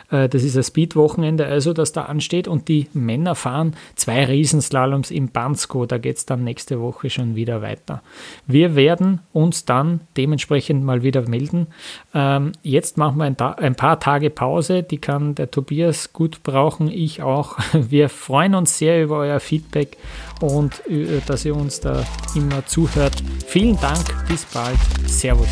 [0.09, 2.47] Äh, das ist ein Speed-Wochenende, also das da ansteht.
[2.47, 5.85] Und die Männer fahren zwei Riesenslaloms im Bansko.
[5.85, 8.01] Da geht es dann nächste Woche schon wieder weiter.
[8.47, 11.67] Wir werden uns dann dementsprechend mal wieder melden.
[12.13, 14.83] Ähm, jetzt machen wir ein, ein paar Tage Pause.
[14.83, 17.57] Die kann der Tobias gut brauchen, ich auch.
[17.73, 19.97] Wir freuen uns sehr über euer Feedback
[20.41, 22.03] und äh, dass ihr uns da
[22.35, 23.15] immer zuhört.
[23.47, 25.49] Vielen Dank, bis bald, Servus.